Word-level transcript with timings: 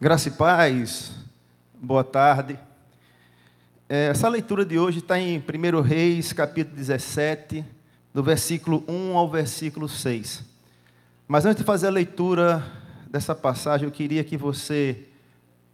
Graça 0.00 0.28
e 0.28 0.30
paz, 0.30 1.10
boa 1.74 2.04
tarde. 2.04 2.56
É, 3.88 4.06
essa 4.10 4.28
leitura 4.28 4.64
de 4.64 4.78
hoje 4.78 5.00
está 5.00 5.18
em 5.18 5.38
1 5.38 5.80
Reis, 5.80 6.32
capítulo 6.32 6.76
17, 6.76 7.64
do 8.14 8.22
versículo 8.22 8.84
1 8.86 9.18
ao 9.18 9.28
versículo 9.28 9.88
6. 9.88 10.44
Mas 11.26 11.44
antes 11.44 11.58
de 11.58 11.64
fazer 11.64 11.88
a 11.88 11.90
leitura 11.90 12.64
dessa 13.10 13.34
passagem, 13.34 13.86
eu 13.88 13.90
queria 13.90 14.22
que 14.22 14.36
você, 14.36 15.04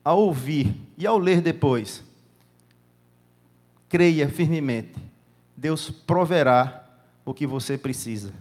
ao 0.02 0.18
ouvir 0.20 0.74
e 0.96 1.06
ao 1.06 1.18
ler 1.18 1.42
depois, 1.42 2.02
creia 3.90 4.26
firmemente: 4.26 4.94
Deus 5.54 5.90
proverá 5.90 6.88
o 7.26 7.34
que 7.34 7.46
você 7.46 7.76
precisa. 7.76 8.32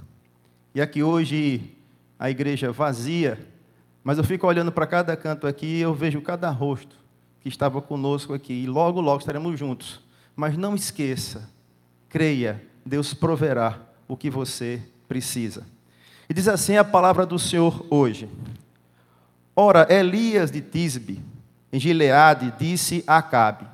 E 0.73 0.81
aqui 0.81 1.03
hoje 1.03 1.75
a 2.17 2.29
igreja 2.29 2.71
vazia, 2.71 3.37
mas 4.03 4.17
eu 4.17 4.23
fico 4.23 4.45
olhando 4.45 4.71
para 4.71 4.85
cada 4.85 5.15
canto 5.15 5.47
aqui 5.47 5.65
e 5.65 5.81
eu 5.81 5.93
vejo 5.93 6.21
cada 6.21 6.49
rosto 6.49 6.95
que 7.39 7.49
estava 7.49 7.81
conosco 7.81 8.33
aqui. 8.33 8.53
E 8.53 8.67
logo, 8.67 8.99
logo 8.99 9.19
estaremos 9.19 9.57
juntos. 9.57 10.01
Mas 10.35 10.57
não 10.57 10.75
esqueça, 10.75 11.49
creia, 12.09 12.63
Deus 12.85 13.13
proverá 13.13 13.79
o 14.07 14.17
que 14.17 14.29
você 14.29 14.81
precisa. 15.07 15.65
E 16.29 16.33
diz 16.33 16.47
assim 16.47 16.75
a 16.75 16.83
palavra 16.83 17.25
do 17.25 17.37
Senhor 17.37 17.85
hoje. 17.89 18.29
Ora, 19.55 19.87
Elias 19.93 20.49
de 20.49 20.61
Tisbe, 20.61 21.23
em 21.71 21.79
Gileade, 21.79 22.53
disse 22.57 23.03
a 23.05 23.17
Acabe: 23.17 23.65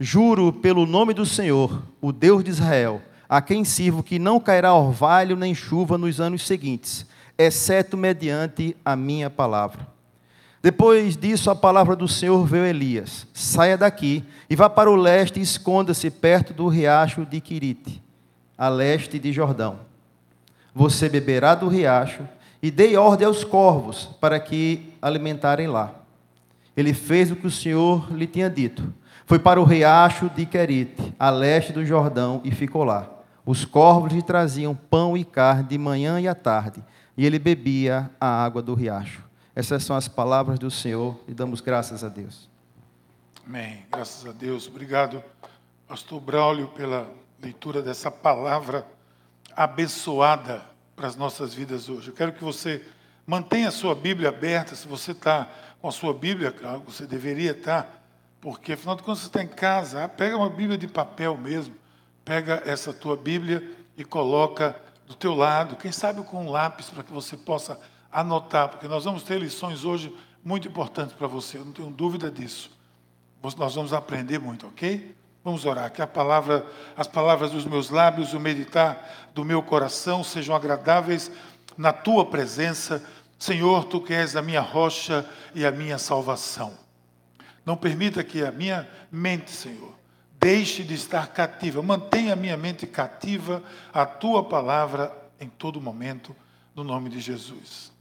Juro 0.00 0.52
pelo 0.52 0.86
nome 0.86 1.12
do 1.12 1.26
Senhor, 1.26 1.82
o 2.00 2.12
Deus 2.12 2.42
de 2.42 2.50
Israel, 2.50 3.02
a 3.28 3.42
quem 3.42 3.64
sirvo, 3.64 4.02
que 4.02 4.18
não 4.18 4.40
cairá 4.40 4.74
orvalho 4.74 5.36
nem 5.36 5.54
chuva 5.54 5.98
nos 5.98 6.20
anos 6.20 6.46
seguintes, 6.46 7.06
exceto 7.36 7.96
mediante 7.96 8.76
a 8.84 8.94
minha 8.96 9.28
palavra. 9.28 9.86
Depois 10.62 11.16
disso, 11.16 11.50
a 11.50 11.56
palavra 11.56 11.96
do 11.96 12.06
Senhor 12.06 12.46
veio 12.46 12.64
a 12.64 12.68
Elias: 12.68 13.26
Saia 13.34 13.76
daqui 13.76 14.24
e 14.48 14.54
vá 14.54 14.70
para 14.70 14.90
o 14.90 14.94
leste 14.94 15.40
e 15.40 15.42
esconda-se 15.42 16.08
perto 16.10 16.54
do 16.54 16.68
riacho 16.68 17.26
de 17.26 17.40
Quirite, 17.40 18.02
a 18.56 18.68
leste 18.68 19.18
de 19.18 19.32
Jordão. 19.32 19.80
Você 20.74 21.08
beberá 21.08 21.54
do 21.54 21.68
riacho 21.68 22.22
e 22.62 22.70
dei 22.70 22.96
ordem 22.96 23.26
aos 23.26 23.42
corvos 23.42 24.08
para 24.20 24.38
que 24.38 24.94
alimentarem 25.02 25.66
lá. 25.66 25.92
Ele 26.76 26.94
fez 26.94 27.30
o 27.30 27.36
que 27.36 27.46
o 27.46 27.50
Senhor 27.50 28.10
lhe 28.14 28.26
tinha 28.26 28.48
dito. 28.48 28.94
Foi 29.26 29.38
para 29.38 29.60
o 29.60 29.64
riacho 29.64 30.30
de 30.30 30.46
Querite, 30.46 31.12
a 31.18 31.28
leste 31.28 31.72
do 31.72 31.84
Jordão, 31.84 32.40
e 32.44 32.50
ficou 32.50 32.84
lá. 32.84 33.10
Os 33.44 33.64
corvos 33.64 34.12
lhe 34.12 34.22
traziam 34.22 34.74
pão 34.74 35.16
e 35.16 35.24
carne 35.24 35.64
de 35.64 35.76
manhã 35.76 36.20
e 36.20 36.28
à 36.28 36.34
tarde, 36.34 36.82
e 37.16 37.26
ele 37.26 37.38
bebia 37.38 38.10
a 38.20 38.44
água 38.44 38.62
do 38.62 38.74
riacho. 38.74 39.22
Essas 39.54 39.84
são 39.84 39.94
as 39.96 40.08
palavras 40.08 40.58
do 40.58 40.70
Senhor 40.70 41.20
e 41.28 41.34
damos 41.34 41.60
graças 41.60 42.02
a 42.02 42.08
Deus. 42.08 42.48
Amém. 43.46 43.84
Graças 43.90 44.26
a 44.26 44.32
Deus. 44.32 44.66
Obrigado, 44.66 45.22
Pastor 45.86 46.20
Braulio, 46.20 46.68
pela 46.68 47.10
leitura 47.42 47.82
dessa 47.82 48.10
palavra 48.10 48.86
abençoada 49.54 50.62
para 50.96 51.08
as 51.08 51.16
nossas 51.16 51.52
vidas 51.52 51.88
hoje. 51.88 52.08
Eu 52.08 52.14
quero 52.14 52.32
que 52.32 52.42
você 52.42 52.82
mantenha 53.26 53.68
a 53.68 53.72
sua 53.72 53.94
Bíblia 53.94 54.30
aberta. 54.30 54.74
Se 54.74 54.88
você 54.88 55.12
está 55.12 55.48
com 55.80 55.88
a 55.88 55.92
sua 55.92 56.14
Bíblia, 56.14 56.54
você 56.86 57.06
deveria 57.06 57.50
estar 57.50 58.02
porque, 58.42 58.72
afinal 58.72 58.96
de 58.96 59.04
contas, 59.04 59.20
você 59.20 59.28
está 59.28 59.40
em 59.40 59.46
casa, 59.46 60.02
ah, 60.02 60.08
pega 60.08 60.36
uma 60.36 60.50
Bíblia 60.50 60.76
de 60.76 60.88
papel 60.88 61.36
mesmo, 61.36 61.76
pega 62.24 62.60
essa 62.66 62.92
tua 62.92 63.16
Bíblia 63.16 63.70
e 63.96 64.04
coloca 64.04 64.74
do 65.12 65.16
teu 65.16 65.34
lado, 65.34 65.76
quem 65.76 65.92
sabe 65.92 66.22
com 66.22 66.46
um 66.46 66.50
lápis 66.50 66.88
para 66.88 67.02
que 67.02 67.12
você 67.12 67.36
possa 67.36 67.78
anotar, 68.10 68.70
porque 68.70 68.88
nós 68.88 69.04
vamos 69.04 69.22
ter 69.22 69.38
lições 69.38 69.84
hoje 69.84 70.14
muito 70.42 70.66
importantes 70.66 71.14
para 71.14 71.26
você, 71.26 71.58
eu 71.58 71.64
não 71.64 71.72
tenho 71.72 71.90
dúvida 71.90 72.30
disso. 72.30 72.70
Nós 73.58 73.74
vamos 73.74 73.92
aprender 73.92 74.38
muito, 74.38 74.66
ok? 74.66 75.14
Vamos 75.44 75.66
orar, 75.66 75.90
que 75.92 76.00
a 76.00 76.06
palavra, 76.06 76.64
as 76.96 77.06
palavras 77.06 77.50
dos 77.50 77.64
meus 77.64 77.90
lábios, 77.90 78.32
o 78.32 78.40
meditar 78.40 79.28
do 79.34 79.44
meu 79.44 79.62
coração 79.62 80.24
sejam 80.24 80.54
agradáveis 80.54 81.30
na 81.76 81.92
tua 81.92 82.24
presença. 82.24 83.04
Senhor, 83.38 83.84
tu 83.84 84.00
que 84.00 84.14
és 84.14 84.34
a 84.34 84.40
minha 84.40 84.60
rocha 84.60 85.28
e 85.54 85.66
a 85.66 85.70
minha 85.70 85.98
salvação. 85.98 86.72
Não 87.66 87.76
permita 87.76 88.24
que 88.24 88.42
a 88.42 88.52
minha 88.52 88.88
mente, 89.10 89.50
Senhor, 89.50 89.92
deixe 90.42 90.82
de 90.82 90.94
estar 90.94 91.28
cativa. 91.28 91.80
Mantenha 91.80 92.32
a 92.32 92.36
minha 92.36 92.56
mente 92.56 92.84
cativa 92.84 93.62
à 93.94 94.04
tua 94.04 94.42
palavra 94.42 95.16
em 95.40 95.48
todo 95.48 95.80
momento, 95.80 96.34
no 96.74 96.82
nome 96.82 97.08
de 97.08 97.20
Jesus. 97.20 97.92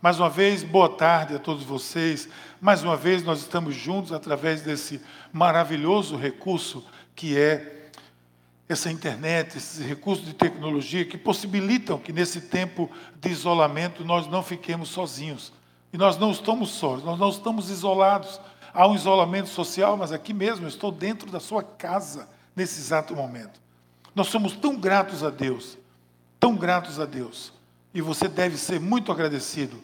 Mais 0.00 0.18
uma 0.18 0.30
vez, 0.30 0.62
boa 0.62 0.88
tarde 0.88 1.34
a 1.34 1.38
todos 1.38 1.62
vocês. 1.62 2.26
Mais 2.58 2.82
uma 2.82 2.96
vez, 2.96 3.22
nós 3.22 3.40
estamos 3.40 3.74
juntos 3.74 4.12
através 4.12 4.62
desse 4.62 5.02
maravilhoso 5.30 6.16
recurso 6.16 6.86
que 7.14 7.36
é 7.36 7.90
essa 8.66 8.90
internet, 8.90 9.58
esses 9.58 9.84
recursos 9.84 10.24
de 10.24 10.32
tecnologia 10.32 11.04
que 11.04 11.18
possibilitam 11.18 11.98
que 11.98 12.12
nesse 12.14 12.40
tempo 12.40 12.90
de 13.20 13.28
isolamento 13.28 14.04
nós 14.04 14.26
não 14.26 14.42
fiquemos 14.42 14.88
sozinhos. 14.88 15.52
E 15.92 15.98
nós 15.98 16.16
não 16.16 16.30
estamos 16.30 16.70
sós, 16.70 17.02
nós 17.02 17.18
não 17.18 17.28
estamos 17.28 17.68
isolados 17.68 18.40
há 18.72 18.86
um 18.86 18.94
isolamento 18.94 19.48
social, 19.48 19.96
mas 19.96 20.12
aqui 20.12 20.32
mesmo 20.32 20.64
eu 20.64 20.68
estou 20.68 20.90
dentro 20.90 21.30
da 21.30 21.40
sua 21.40 21.62
casa 21.62 22.28
nesse 22.54 22.80
exato 22.80 23.14
momento. 23.14 23.60
Nós 24.14 24.28
somos 24.28 24.54
tão 24.56 24.76
gratos 24.76 25.22
a 25.22 25.30
Deus, 25.30 25.78
tão 26.38 26.56
gratos 26.56 26.98
a 26.98 27.06
Deus, 27.06 27.52
e 27.92 28.00
você 28.00 28.28
deve 28.28 28.56
ser 28.56 28.80
muito 28.80 29.12
agradecido 29.12 29.80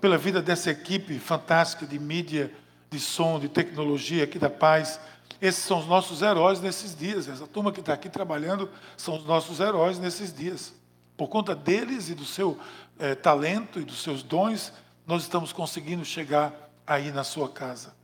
pela 0.00 0.18
vida 0.18 0.42
dessa 0.42 0.70
equipe 0.70 1.18
fantástica 1.18 1.86
de 1.86 1.98
mídia, 1.98 2.52
de 2.90 3.00
som, 3.00 3.38
de 3.38 3.48
tecnologia 3.48 4.24
aqui 4.24 4.38
da 4.38 4.50
Paz. 4.50 5.00
Esses 5.40 5.64
são 5.64 5.80
os 5.80 5.86
nossos 5.86 6.22
heróis 6.22 6.60
nesses 6.60 6.94
dias. 6.94 7.28
Essa 7.28 7.46
turma 7.46 7.72
que 7.72 7.80
está 7.80 7.92
aqui 7.94 8.08
trabalhando 8.08 8.70
são 8.96 9.16
os 9.16 9.24
nossos 9.24 9.60
heróis 9.60 9.98
nesses 9.98 10.32
dias. 10.32 10.72
Por 11.16 11.28
conta 11.28 11.54
deles 11.54 12.10
e 12.10 12.14
do 12.14 12.24
seu 12.24 12.58
eh, 12.98 13.14
talento 13.14 13.80
e 13.80 13.84
dos 13.84 14.02
seus 14.02 14.22
dons, 14.22 14.72
nós 15.06 15.22
estamos 15.22 15.52
conseguindo 15.52 16.04
chegar 16.04 16.52
aí 16.86 17.10
na 17.10 17.24
sua 17.24 17.48
casa. 17.48 17.95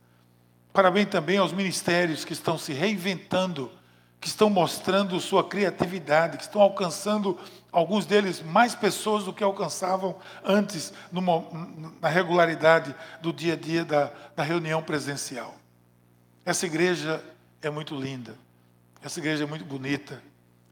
Parabéns 0.73 1.07
também 1.07 1.37
aos 1.37 1.53
ministérios 1.53 2.25
que 2.25 2.33
estão 2.33 2.57
se 2.57 2.73
reinventando, 2.73 3.71
que 4.19 4.27
estão 4.27 4.49
mostrando 4.49 5.19
sua 5.19 5.47
criatividade, 5.47 6.37
que 6.37 6.43
estão 6.43 6.59
alcançando, 6.59 7.39
alguns 7.71 8.07
deles, 8.07 8.41
mais 8.41 8.73
pessoas 8.73 9.25
do 9.25 9.31
que 9.31 9.43
alcançavam 9.43 10.17
antes, 10.43 10.91
numa, 11.11 11.45
na 12.01 12.09
regularidade 12.09 12.95
do 13.21 13.31
dia 13.31 13.53
a 13.53 13.55
dia 13.55 13.85
da, 13.85 14.11
da 14.35 14.41
reunião 14.41 14.81
presencial. 14.81 15.55
Essa 16.43 16.65
igreja 16.65 17.23
é 17.61 17.69
muito 17.69 17.95
linda, 17.95 18.35
essa 19.03 19.19
igreja 19.19 19.43
é 19.43 19.47
muito 19.47 19.65
bonita, 19.65 20.23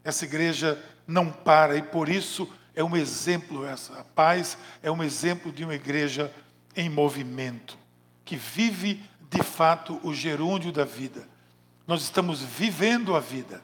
essa 0.03 0.25
igreja 0.25 0.83
não 1.05 1.31
para 1.31 1.77
e 1.77 1.83
por 1.83 2.09
isso 2.09 2.51
é 2.73 2.83
um 2.83 2.97
exemplo 2.97 3.65
essa. 3.67 3.99
A 3.99 4.03
paz 4.03 4.57
é 4.81 4.89
um 4.89 5.03
exemplo 5.03 5.51
de 5.51 5.63
uma 5.63 5.75
igreja 5.75 6.33
em 6.75 6.89
movimento, 6.89 7.77
que 8.25 8.35
vive 8.35 9.03
de 9.31 9.41
fato 9.41 9.99
o 10.03 10.13
gerúndio 10.13 10.71
da 10.71 10.83
vida. 10.83 11.25
Nós 11.87 12.03
estamos 12.03 12.41
vivendo 12.41 13.15
a 13.15 13.19
vida. 13.19 13.63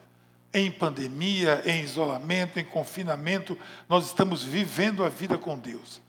Em 0.52 0.70
pandemia, 0.70 1.62
em 1.66 1.82
isolamento, 1.82 2.58
em 2.58 2.64
confinamento, 2.64 3.56
nós 3.86 4.06
estamos 4.06 4.42
vivendo 4.42 5.04
a 5.04 5.10
vida 5.10 5.36
com 5.36 5.58
Deus. 5.58 6.00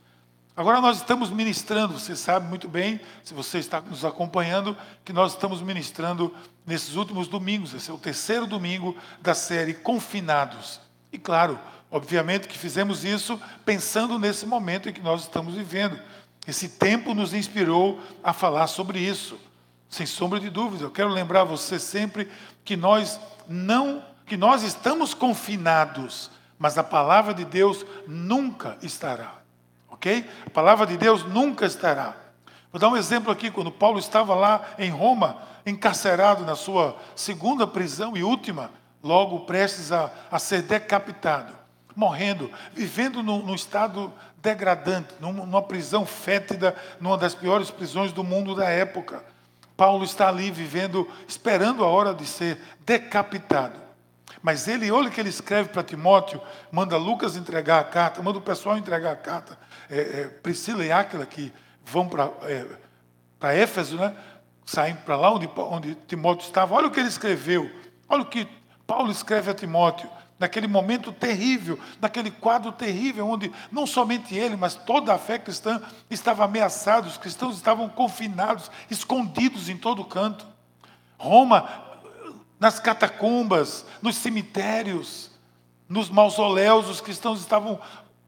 Agora 0.56 0.80
nós 0.80 0.96
estamos 0.96 1.30
ministrando, 1.30 1.98
você 1.98 2.16
sabe 2.16 2.48
muito 2.48 2.66
bem, 2.66 3.00
se 3.22 3.34
você 3.34 3.58
está 3.58 3.82
nos 3.82 4.02
acompanhando, 4.02 4.76
que 5.04 5.12
nós 5.12 5.32
estamos 5.32 5.60
ministrando 5.60 6.34
nesses 6.66 6.96
últimos 6.96 7.28
domingos. 7.28 7.74
Esse 7.74 7.90
é 7.90 7.94
o 7.94 7.98
terceiro 7.98 8.46
domingo 8.46 8.96
da 9.20 9.34
série 9.34 9.74
Confinados. 9.74 10.80
E 11.12 11.18
claro, 11.18 11.58
obviamente 11.90 12.48
que 12.48 12.58
fizemos 12.58 13.04
isso 13.04 13.38
pensando 13.64 14.18
nesse 14.18 14.46
momento 14.46 14.88
em 14.88 14.92
que 14.92 15.02
nós 15.02 15.22
estamos 15.22 15.54
vivendo. 15.54 16.00
Esse 16.46 16.68
tempo 16.68 17.14
nos 17.14 17.34
inspirou 17.34 18.00
a 18.24 18.32
falar 18.32 18.66
sobre 18.66 18.98
isso. 18.98 19.38
Sem 19.90 20.06
sombra 20.06 20.38
de 20.38 20.48
dúvida, 20.48 20.84
eu 20.84 20.90
quero 20.90 21.08
lembrar 21.08 21.42
você 21.42 21.76
sempre 21.76 22.30
que 22.64 22.76
nós 22.76 23.18
não, 23.48 24.04
que 24.24 24.36
nós 24.36 24.62
estamos 24.62 25.12
confinados, 25.12 26.30
mas 26.56 26.78
a 26.78 26.84
palavra 26.84 27.34
de 27.34 27.44
Deus 27.44 27.84
nunca 28.06 28.78
estará. 28.82 29.34
OK? 29.88 30.30
A 30.46 30.50
palavra 30.50 30.86
de 30.86 30.96
Deus 30.96 31.24
nunca 31.24 31.66
estará. 31.66 32.14
Vou 32.70 32.78
dar 32.78 32.88
um 32.88 32.96
exemplo 32.96 33.32
aqui, 33.32 33.50
quando 33.50 33.72
Paulo 33.72 33.98
estava 33.98 34.32
lá 34.36 34.64
em 34.78 34.90
Roma, 34.90 35.42
encarcerado 35.66 36.44
na 36.44 36.54
sua 36.54 36.96
segunda 37.16 37.66
prisão 37.66 38.16
e 38.16 38.22
última, 38.22 38.70
logo 39.02 39.40
prestes 39.40 39.90
a, 39.90 40.08
a 40.30 40.38
ser 40.38 40.62
decapitado, 40.62 41.52
morrendo, 41.96 42.48
vivendo 42.72 43.24
num, 43.24 43.42
num 43.42 43.56
estado 43.56 44.12
degradante, 44.36 45.12
numa 45.18 45.60
prisão 45.60 46.06
fétida, 46.06 46.76
numa 47.00 47.18
das 47.18 47.34
piores 47.34 47.72
prisões 47.72 48.12
do 48.12 48.22
mundo 48.22 48.54
da 48.54 48.68
época. 48.68 49.24
Paulo 49.80 50.04
está 50.04 50.28
ali 50.28 50.50
vivendo, 50.50 51.08
esperando 51.26 51.82
a 51.82 51.86
hora 51.86 52.12
de 52.12 52.26
ser 52.26 52.60
decapitado. 52.80 53.80
Mas 54.42 54.68
ele, 54.68 54.90
olha 54.90 55.08
o 55.08 55.10
que 55.10 55.18
ele 55.18 55.30
escreve 55.30 55.70
para 55.70 55.82
Timóteo, 55.82 56.38
manda 56.70 56.98
Lucas 56.98 57.34
entregar 57.34 57.80
a 57.80 57.84
carta, 57.84 58.22
manda 58.22 58.36
o 58.36 58.42
pessoal 58.42 58.76
entregar 58.76 59.12
a 59.12 59.16
carta. 59.16 59.58
É, 59.88 59.98
é, 59.98 60.24
Priscila 60.28 60.84
e 60.84 60.92
Áquila, 60.92 61.24
que 61.24 61.50
vão 61.82 62.06
para 62.06 62.30
é, 62.42 63.62
Éfeso, 63.62 63.96
né? 63.96 64.14
saindo 64.66 64.98
para 64.98 65.16
lá 65.16 65.32
onde, 65.32 65.48
onde 65.56 65.94
Timóteo 66.06 66.44
estava. 66.44 66.74
Olha 66.74 66.88
o 66.88 66.90
que 66.90 67.00
ele 67.00 67.08
escreveu. 67.08 67.70
Olha 68.06 68.20
o 68.20 68.26
que 68.26 68.46
Paulo 68.86 69.10
escreve 69.10 69.50
a 69.50 69.54
Timóteo. 69.54 70.10
Naquele 70.40 70.66
momento 70.66 71.12
terrível, 71.12 71.78
naquele 72.00 72.30
quadro 72.30 72.72
terrível, 72.72 73.28
onde 73.28 73.52
não 73.70 73.86
somente 73.86 74.34
ele, 74.34 74.56
mas 74.56 74.74
toda 74.74 75.12
a 75.12 75.18
fé 75.18 75.38
cristã 75.38 75.82
estava 76.10 76.46
ameaçada, 76.46 77.06
os 77.06 77.18
cristãos 77.18 77.56
estavam 77.56 77.90
confinados, 77.90 78.70
escondidos 78.90 79.68
em 79.68 79.76
todo 79.76 80.02
canto. 80.02 80.46
Roma, 81.18 81.68
nas 82.58 82.80
catacumbas, 82.80 83.84
nos 84.00 84.16
cemitérios, 84.16 85.30
nos 85.86 86.08
mausoléus, 86.08 86.88
os 86.88 87.02
cristãos 87.02 87.40
estavam 87.40 87.78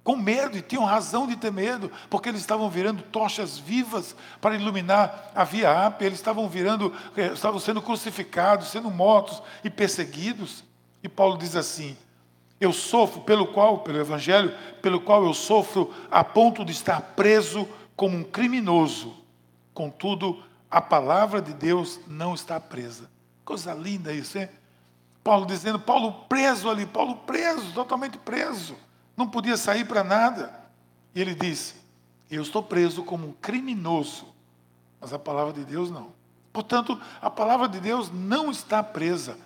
com 0.05 0.15
medo 0.15 0.59
e 0.59 0.63
tinham 0.63 0.85
razão 0.85 1.27
de 1.27 1.37
ter 1.37 1.51
medo, 1.51 1.91
porque 2.11 2.29
eles 2.29 2.43
estavam 2.43 2.69
virando 2.69 3.03
tochas 3.05 3.57
vivas 3.57 4.15
para 4.41 4.55
iluminar 4.55 5.31
a 5.35 5.45
via 5.45 5.87
Ápia, 5.87 6.07
eles 6.07 6.19
estavam 6.19 6.47
virando, 6.47 6.93
eh, 7.17 7.33
estavam 7.33 7.59
sendo 7.59 7.81
crucificados, 7.81 8.69
sendo 8.69 8.91
mortos 8.91 9.43
e 9.65 9.71
perseguidos. 9.71 10.65
E 11.03 11.09
Paulo 11.09 11.39
diz 11.39 11.57
assim: 11.57 11.97
Eu 12.61 12.73
sofro 12.73 13.23
pelo 13.23 13.47
qual, 13.49 13.79
pelo 13.79 13.99
evangelho, 13.99 14.55
pelo 14.81 15.01
qual 15.01 15.25
eu 15.25 15.35
sofro 15.35 15.93
a 16.11 16.23
ponto 16.23 16.65
de 16.65 16.73
estar 16.73 17.01
preso 17.01 17.69
como 17.97 18.17
um 18.17 18.25
criminoso. 18.25 19.15
Contudo, 19.75 20.43
a 20.71 20.81
palavra 20.81 21.41
de 21.41 21.53
Deus 21.53 22.01
não 22.07 22.35
está 22.35 22.61
presa. 22.61 23.11
Coisa 23.45 23.75
linda 23.75 24.13
isso, 24.13 24.39
hein? 24.39 24.49
Paulo 25.25 25.47
dizendo, 25.47 25.79
Paulo 25.79 26.25
preso 26.29 26.69
ali, 26.69 26.85
Paulo 26.85 27.17
preso, 27.17 27.73
totalmente 27.73 28.19
preso 28.19 28.77
não 29.17 29.29
podia 29.29 29.57
sair 29.57 29.85
para 29.85 30.03
nada. 30.03 30.53
E 31.15 31.21
ele 31.21 31.35
disse: 31.35 31.75
Eu 32.31 32.43
estou 32.43 32.63
preso 32.63 33.05
como 33.05 33.29
um 33.29 33.33
criminoso, 33.33 34.27
mas 35.01 35.13
a 35.13 35.19
palavra 35.19 35.53
de 35.53 35.65
Deus 35.65 35.91
não. 35.91 36.13
Portanto, 36.53 37.01
a 37.21 37.31
palavra 37.31 37.69
de 37.69 37.81
Deus 37.81 38.11
não 38.13 38.51
está 38.51 38.83
presa. 38.83 39.39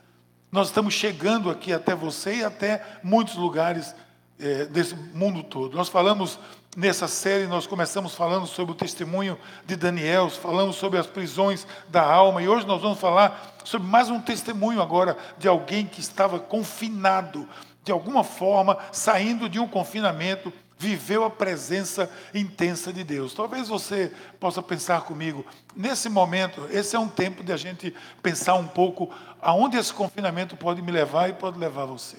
Nós 0.50 0.68
estamos 0.68 0.94
chegando 0.94 1.50
aqui 1.50 1.72
até 1.72 1.94
você 1.94 2.36
e 2.36 2.44
até 2.44 2.82
muitos 3.02 3.34
lugares 3.34 3.94
é, 4.38 4.64
desse 4.66 4.94
mundo 4.94 5.42
todo. 5.42 5.76
Nós 5.76 5.88
falamos 5.88 6.38
nessa 6.76 7.08
série, 7.08 7.46
nós 7.46 7.66
começamos 7.66 8.14
falando 8.14 8.46
sobre 8.46 8.72
o 8.72 8.76
testemunho 8.76 9.38
de 9.66 9.74
Daniel, 9.76 10.30
falamos 10.30 10.76
sobre 10.76 10.98
as 10.98 11.06
prisões 11.06 11.66
da 11.88 12.02
alma, 12.02 12.42
e 12.42 12.48
hoje 12.48 12.66
nós 12.66 12.80
vamos 12.82 13.00
falar 13.00 13.56
sobre 13.64 13.88
mais 13.88 14.08
um 14.08 14.20
testemunho 14.20 14.80
agora 14.80 15.16
de 15.38 15.48
alguém 15.48 15.86
que 15.86 16.00
estava 16.00 16.38
confinado 16.38 17.48
de 17.82 17.90
alguma 17.90 18.22
forma, 18.22 18.78
saindo 18.92 19.48
de 19.48 19.58
um 19.58 19.66
confinamento, 19.66 20.52
viveu 20.78 21.24
a 21.24 21.30
presença 21.30 22.10
intensa 22.34 22.92
de 22.92 23.02
Deus. 23.02 23.32
Talvez 23.32 23.68
você 23.68 24.12
possa 24.38 24.62
pensar 24.62 25.02
comigo, 25.02 25.46
nesse 25.74 26.08
momento, 26.08 26.68
esse 26.70 26.94
é 26.94 26.98
um 26.98 27.08
tempo 27.08 27.42
de 27.42 27.52
a 27.52 27.56
gente 27.56 27.94
pensar 28.22 28.54
um 28.54 28.66
pouco 28.66 29.10
aonde 29.46 29.76
esse 29.76 29.94
confinamento 29.94 30.56
pode 30.56 30.82
me 30.82 30.90
levar 30.90 31.30
e 31.30 31.32
pode 31.32 31.56
levar 31.56 31.84
você. 31.84 32.16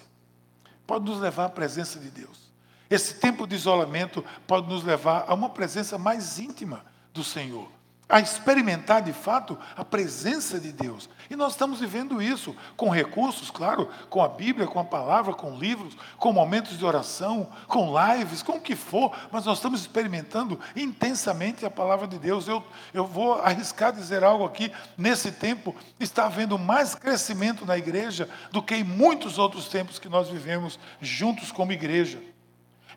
Pode 0.87 1.03
nos 1.03 1.19
levar 1.19 1.45
à 1.45 1.49
presença 1.49 1.99
de 1.99 2.09
Deus. 2.09 2.47
Esse 2.89 3.15
tempo 3.15 3.45
de 3.45 3.53
isolamento 3.53 4.23
pode 4.47 4.69
nos 4.69 4.81
levar 4.81 5.25
a 5.27 5.33
uma 5.33 5.49
presença 5.49 5.97
mais 5.97 6.39
íntima 6.39 6.85
do 7.13 7.25
Senhor 7.25 7.76
a 8.09 8.19
experimentar 8.19 9.01
de 9.01 9.11
fato 9.11 9.57
a 9.75 9.83
presença 9.83 10.59
de 10.59 10.71
Deus. 10.71 11.09
E 11.29 11.35
nós 11.35 11.53
estamos 11.53 11.79
vivendo 11.79 12.21
isso 12.21 12.55
com 12.75 12.89
recursos, 12.89 13.51
claro, 13.51 13.89
com 14.09 14.23
a 14.23 14.29
Bíblia, 14.29 14.65
com 14.65 14.79
a 14.79 14.85
palavra, 14.85 15.33
com 15.33 15.57
livros, 15.57 15.97
com 16.17 16.31
momentos 16.31 16.77
de 16.77 16.85
oração, 16.85 17.49
com 17.67 17.93
lives, 17.99 18.41
com 18.41 18.53
o 18.53 18.61
que 18.61 18.75
for, 18.75 19.13
mas 19.31 19.45
nós 19.45 19.57
estamos 19.57 19.81
experimentando 19.81 20.59
intensamente 20.75 21.65
a 21.65 21.69
palavra 21.69 22.07
de 22.07 22.17
Deus. 22.17 22.47
Eu, 22.47 22.63
eu 22.93 23.05
vou 23.05 23.33
arriscar 23.41 23.91
dizer 23.91 24.23
algo 24.23 24.45
aqui: 24.45 24.71
nesse 24.97 25.31
tempo 25.31 25.75
está 25.99 26.25
havendo 26.27 26.57
mais 26.57 26.95
crescimento 26.95 27.65
na 27.65 27.77
igreja 27.77 28.29
do 28.51 28.63
que 28.63 28.75
em 28.75 28.83
muitos 28.83 29.37
outros 29.37 29.67
tempos 29.67 29.99
que 29.99 30.07
nós 30.07 30.29
vivemos 30.29 30.79
juntos 31.01 31.51
como 31.51 31.73
igreja. 31.73 32.19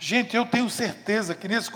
Gente, 0.02 0.34
eu 0.34 0.46
tenho 0.46 0.70
certeza 0.70 1.34
que 1.34 1.46
nesse 1.46 1.70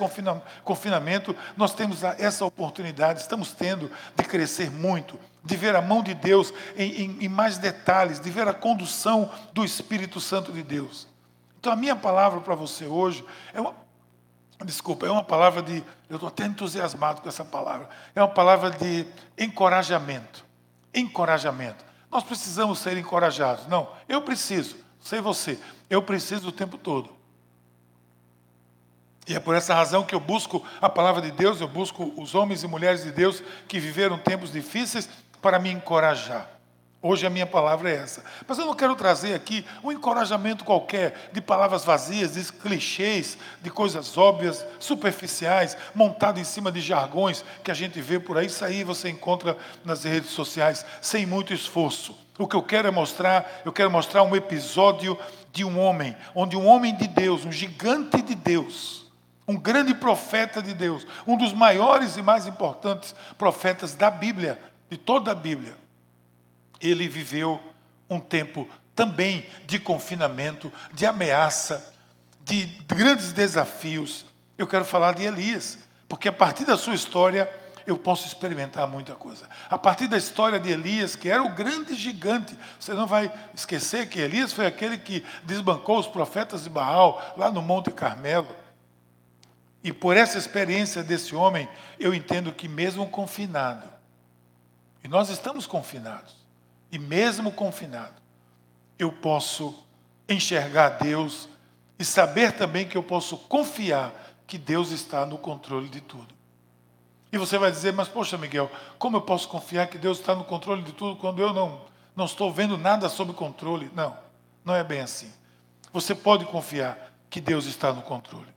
confinamento 0.64 1.36
nós 1.58 1.74
temos 1.74 2.02
essa 2.02 2.42
oportunidade, 2.46 3.20
estamos 3.20 3.52
tendo 3.52 3.90
de 4.16 4.24
crescer 4.24 4.70
muito, 4.70 5.20
de 5.44 5.54
ver 5.58 5.76
a 5.76 5.82
mão 5.82 6.02
de 6.02 6.14
Deus 6.14 6.50
em, 6.74 7.02
em, 7.02 7.24
em 7.24 7.28
mais 7.28 7.58
detalhes, 7.58 8.18
de 8.18 8.30
ver 8.30 8.48
a 8.48 8.54
condução 8.54 9.30
do 9.52 9.62
Espírito 9.62 10.22
Santo 10.22 10.52
de 10.52 10.62
Deus. 10.62 11.06
Então, 11.60 11.70
a 11.70 11.76
minha 11.76 11.94
palavra 11.94 12.40
para 12.40 12.54
você 12.54 12.86
hoje 12.86 13.22
é 13.52 13.60
uma, 13.60 13.74
desculpa, 14.64 15.06
é 15.06 15.10
uma 15.10 15.22
palavra 15.22 15.60
de, 15.62 15.84
eu 16.08 16.16
estou 16.16 16.28
até 16.28 16.46
entusiasmado 16.46 17.20
com 17.20 17.28
essa 17.28 17.44
palavra, 17.44 17.90
é 18.14 18.22
uma 18.22 18.32
palavra 18.32 18.70
de 18.70 19.06
encorajamento. 19.36 20.46
Encorajamento. 20.94 21.84
Nós 22.10 22.24
precisamos 22.24 22.78
ser 22.78 22.96
encorajados. 22.96 23.66
Não, 23.66 23.86
eu 24.08 24.22
preciso, 24.22 24.76
sei 24.98 25.20
você, 25.20 25.58
eu 25.90 26.02
preciso 26.02 26.48
o 26.48 26.52
tempo 26.52 26.78
todo. 26.78 27.22
E 29.26 29.34
é 29.34 29.40
por 29.40 29.54
essa 29.54 29.74
razão 29.74 30.04
que 30.04 30.14
eu 30.14 30.20
busco 30.20 30.62
a 30.80 30.88
palavra 30.88 31.22
de 31.22 31.30
Deus, 31.30 31.60
eu 31.60 31.68
busco 31.68 32.12
os 32.16 32.34
homens 32.34 32.62
e 32.62 32.66
mulheres 32.66 33.04
de 33.04 33.10
Deus 33.10 33.42
que 33.66 33.80
viveram 33.80 34.18
tempos 34.18 34.52
difíceis 34.52 35.08
para 35.40 35.58
me 35.58 35.70
encorajar. 35.70 36.54
Hoje 37.06 37.26
a 37.26 37.30
minha 37.30 37.46
palavra 37.46 37.90
é 37.90 37.96
essa. 37.96 38.24
Mas 38.48 38.58
eu 38.58 38.64
não 38.64 38.72
quero 38.72 38.96
trazer 38.96 39.34
aqui 39.34 39.62
um 39.82 39.92
encorajamento 39.92 40.64
qualquer 40.64 41.28
de 41.34 41.40
palavras 41.40 41.84
vazias, 41.84 42.32
de 42.32 42.50
clichês, 42.50 43.36
de 43.60 43.68
coisas 43.68 44.16
óbvias, 44.16 44.64
superficiais, 44.78 45.76
montado 45.94 46.40
em 46.40 46.44
cima 46.44 46.72
de 46.72 46.80
jargões 46.80 47.44
que 47.62 47.70
a 47.70 47.74
gente 47.74 48.00
vê 48.00 48.18
por 48.18 48.38
aí. 48.38 48.46
Isso 48.46 48.64
aí 48.64 48.82
você 48.84 49.10
encontra 49.10 49.54
nas 49.84 50.04
redes 50.04 50.30
sociais 50.30 50.84
sem 51.02 51.26
muito 51.26 51.52
esforço. 51.52 52.16
O 52.38 52.48
que 52.48 52.56
eu 52.56 52.62
quero 52.62 52.88
é 52.88 52.90
mostrar, 52.90 53.60
eu 53.66 53.72
quero 53.72 53.90
mostrar 53.90 54.22
um 54.22 54.34
episódio 54.34 55.18
de 55.52 55.62
um 55.62 55.78
homem, 55.78 56.16
onde 56.34 56.56
um 56.56 56.66
homem 56.66 56.96
de 56.96 57.06
Deus, 57.06 57.44
um 57.44 57.52
gigante 57.52 58.22
de 58.22 58.34
Deus, 58.34 59.03
um 59.46 59.56
grande 59.56 59.94
profeta 59.94 60.62
de 60.62 60.72
Deus, 60.72 61.06
um 61.26 61.36
dos 61.36 61.52
maiores 61.52 62.16
e 62.16 62.22
mais 62.22 62.46
importantes 62.46 63.14
profetas 63.36 63.94
da 63.94 64.10
Bíblia, 64.10 64.58
de 64.90 64.96
toda 64.96 65.32
a 65.32 65.34
Bíblia. 65.34 65.76
Ele 66.80 67.08
viveu 67.08 67.60
um 68.08 68.20
tempo 68.20 68.68
também 68.94 69.46
de 69.66 69.78
confinamento, 69.78 70.72
de 70.92 71.04
ameaça, 71.04 71.92
de 72.44 72.66
grandes 72.86 73.32
desafios. 73.32 74.24
Eu 74.56 74.66
quero 74.66 74.84
falar 74.84 75.14
de 75.14 75.24
Elias, 75.24 75.78
porque 76.08 76.28
a 76.28 76.32
partir 76.32 76.64
da 76.64 76.76
sua 76.76 76.94
história 76.94 77.50
eu 77.86 77.98
posso 77.98 78.26
experimentar 78.26 78.88
muita 78.88 79.14
coisa. 79.14 79.46
A 79.68 79.76
partir 79.76 80.06
da 80.06 80.16
história 80.16 80.58
de 80.58 80.70
Elias, 80.70 81.16
que 81.16 81.28
era 81.28 81.42
o 81.42 81.50
grande 81.50 81.94
gigante, 81.94 82.56
você 82.80 82.94
não 82.94 83.06
vai 83.06 83.30
esquecer 83.54 84.08
que 84.08 84.20
Elias 84.20 84.52
foi 84.52 84.66
aquele 84.66 84.96
que 84.96 85.24
desbancou 85.44 85.98
os 85.98 86.06
profetas 86.06 86.64
de 86.64 86.70
Baal 86.70 87.34
lá 87.36 87.50
no 87.50 87.60
Monte 87.60 87.90
Carmelo. 87.90 88.63
E 89.84 89.92
por 89.92 90.16
essa 90.16 90.38
experiência 90.38 91.04
desse 91.04 91.36
homem, 91.36 91.68
eu 92.00 92.14
entendo 92.14 92.50
que 92.54 92.66
mesmo 92.66 93.06
confinado, 93.06 93.86
e 95.04 95.08
nós 95.08 95.28
estamos 95.28 95.66
confinados, 95.66 96.34
e 96.90 96.98
mesmo 96.98 97.52
confinado, 97.52 98.14
eu 98.98 99.12
posso 99.12 99.84
enxergar 100.26 100.88
Deus 101.00 101.50
e 101.98 102.04
saber 102.04 102.52
também 102.52 102.88
que 102.88 102.96
eu 102.96 103.02
posso 103.02 103.36
confiar 103.36 104.10
que 104.46 104.56
Deus 104.56 104.90
está 104.90 105.26
no 105.26 105.36
controle 105.36 105.90
de 105.90 106.00
tudo. 106.00 106.34
E 107.30 107.36
você 107.36 107.58
vai 107.58 107.70
dizer, 107.70 107.92
mas 107.92 108.08
poxa, 108.08 108.38
Miguel, 108.38 108.70
como 108.98 109.18
eu 109.18 109.20
posso 109.20 109.48
confiar 109.48 109.88
que 109.88 109.98
Deus 109.98 110.18
está 110.18 110.34
no 110.34 110.44
controle 110.44 110.82
de 110.82 110.92
tudo 110.92 111.16
quando 111.16 111.42
eu 111.42 111.52
não, 111.52 111.82
não 112.16 112.24
estou 112.24 112.50
vendo 112.50 112.78
nada 112.78 113.08
sob 113.10 113.34
controle? 113.34 113.90
Não, 113.94 114.16
não 114.64 114.74
é 114.74 114.82
bem 114.82 115.00
assim. 115.00 115.30
Você 115.92 116.14
pode 116.14 116.46
confiar 116.46 117.12
que 117.28 117.40
Deus 117.40 117.66
está 117.66 117.92
no 117.92 118.00
controle. 118.00 118.54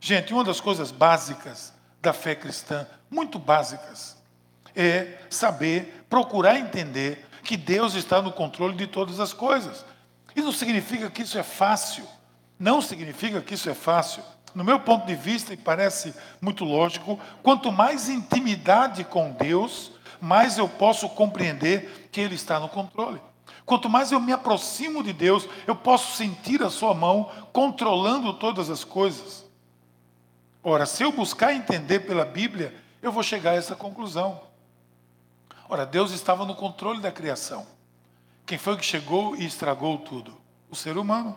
Gente, 0.00 0.32
uma 0.32 0.44
das 0.44 0.60
coisas 0.60 0.90
básicas 0.90 1.72
da 2.00 2.12
fé 2.12 2.34
cristã, 2.34 2.86
muito 3.10 3.38
básicas, 3.38 4.16
é 4.74 5.18
saber, 5.28 6.04
procurar 6.08 6.58
entender 6.58 7.26
que 7.42 7.56
Deus 7.56 7.94
está 7.94 8.22
no 8.22 8.30
controle 8.30 8.76
de 8.76 8.86
todas 8.86 9.18
as 9.18 9.32
coisas. 9.32 9.84
Isso 10.36 10.46
não 10.46 10.52
significa 10.52 11.10
que 11.10 11.22
isso 11.22 11.38
é 11.38 11.42
fácil. 11.42 12.04
Não 12.58 12.80
significa 12.80 13.40
que 13.40 13.54
isso 13.54 13.68
é 13.68 13.74
fácil. 13.74 14.22
No 14.54 14.64
meu 14.64 14.80
ponto 14.80 15.06
de 15.06 15.14
vista, 15.14 15.52
e 15.52 15.56
parece 15.56 16.14
muito 16.40 16.64
lógico, 16.64 17.18
quanto 17.42 17.72
mais 17.72 18.08
intimidade 18.08 19.04
com 19.04 19.32
Deus, 19.32 19.92
mais 20.20 20.58
eu 20.58 20.68
posso 20.68 21.08
compreender 21.08 22.08
que 22.12 22.20
Ele 22.20 22.34
está 22.34 22.58
no 22.60 22.68
controle. 22.68 23.20
Quanto 23.64 23.88
mais 23.88 24.12
eu 24.12 24.20
me 24.20 24.32
aproximo 24.32 25.02
de 25.02 25.12
Deus, 25.12 25.48
eu 25.66 25.76
posso 25.76 26.16
sentir 26.16 26.62
a 26.62 26.70
Sua 26.70 26.94
mão 26.94 27.30
controlando 27.52 28.32
todas 28.34 28.70
as 28.70 28.84
coisas. 28.84 29.47
Ora, 30.68 30.84
se 30.84 31.02
eu 31.02 31.10
buscar 31.10 31.54
entender 31.54 32.00
pela 32.00 32.26
Bíblia, 32.26 32.74
eu 33.00 33.10
vou 33.10 33.22
chegar 33.22 33.52
a 33.52 33.54
essa 33.54 33.74
conclusão. 33.74 34.42
Ora, 35.66 35.86
Deus 35.86 36.12
estava 36.12 36.44
no 36.44 36.54
controle 36.54 37.00
da 37.00 37.10
criação. 37.10 37.66
Quem 38.44 38.58
foi 38.58 38.76
que 38.76 38.84
chegou 38.84 39.34
e 39.34 39.46
estragou 39.46 39.96
tudo? 39.98 40.38
O 40.70 40.76
ser 40.76 40.98
humano. 40.98 41.34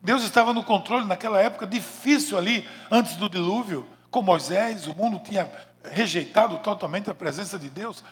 Deus 0.00 0.22
estava 0.22 0.54
no 0.54 0.64
controle 0.64 1.04
naquela 1.04 1.38
época 1.38 1.66
difícil 1.66 2.38
ali, 2.38 2.66
antes 2.90 3.16
do 3.16 3.28
dilúvio, 3.28 3.86
com 4.10 4.22
Moisés, 4.22 4.86
o 4.86 4.94
mundo 4.94 5.18
tinha 5.18 5.50
rejeitado 5.84 6.56
totalmente 6.58 7.10
a 7.10 7.14
presença 7.14 7.58
de 7.58 7.68
Deus. 7.68 8.02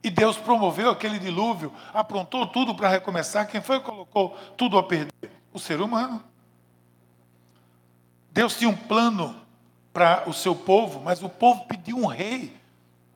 E 0.00 0.10
Deus 0.10 0.36
promoveu 0.36 0.90
aquele 0.90 1.18
dilúvio, 1.18 1.72
aprontou 1.92 2.46
tudo 2.46 2.72
para 2.72 2.88
recomeçar. 2.88 3.48
Quem 3.48 3.60
foi 3.60 3.80
que 3.80 3.86
colocou 3.86 4.36
tudo 4.56 4.78
a 4.78 4.82
perder? 4.84 5.10
O 5.52 5.58
ser 5.58 5.80
humano. 5.80 6.22
Deus 8.30 8.56
tinha 8.56 8.70
um 8.70 8.76
plano 8.76 9.39
para 9.92 10.28
o 10.28 10.32
seu 10.32 10.54
povo, 10.54 11.00
mas 11.00 11.22
o 11.22 11.28
povo 11.28 11.64
pediu 11.66 11.96
um 11.96 12.06
rei. 12.06 12.56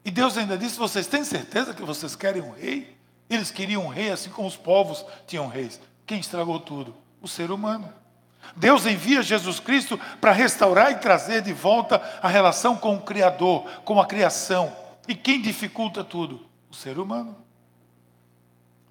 E 0.04 0.10
Deus 0.10 0.36
ainda 0.36 0.58
disse: 0.58 0.78
Vocês 0.78 1.06
têm 1.06 1.24
certeza 1.24 1.74
que 1.74 1.82
vocês 1.82 2.14
querem 2.14 2.42
um 2.42 2.52
rei? 2.52 2.96
Eles 3.28 3.50
queriam 3.50 3.84
um 3.84 3.88
rei, 3.88 4.10
assim 4.10 4.30
como 4.30 4.46
os 4.46 4.56
povos 4.56 5.04
tinham 5.26 5.48
reis. 5.48 5.80
Quem 6.06 6.20
estragou 6.20 6.60
tudo? 6.60 6.94
O 7.22 7.28
ser 7.28 7.50
humano. 7.50 7.90
Deus 8.54 8.84
envia 8.86 9.22
Jesus 9.22 9.58
Cristo 9.58 9.98
para 10.20 10.32
restaurar 10.32 10.92
e 10.92 10.96
trazer 10.96 11.40
de 11.40 11.52
volta 11.52 12.02
a 12.22 12.28
relação 12.28 12.76
com 12.76 12.96
o 12.96 13.00
Criador, 13.00 13.64
com 13.84 13.98
a 13.98 14.06
criação. 14.06 14.70
E 15.08 15.14
quem 15.14 15.40
dificulta 15.40 16.04
tudo? 16.04 16.46
O 16.70 16.74
ser 16.74 16.98
humano. 16.98 17.36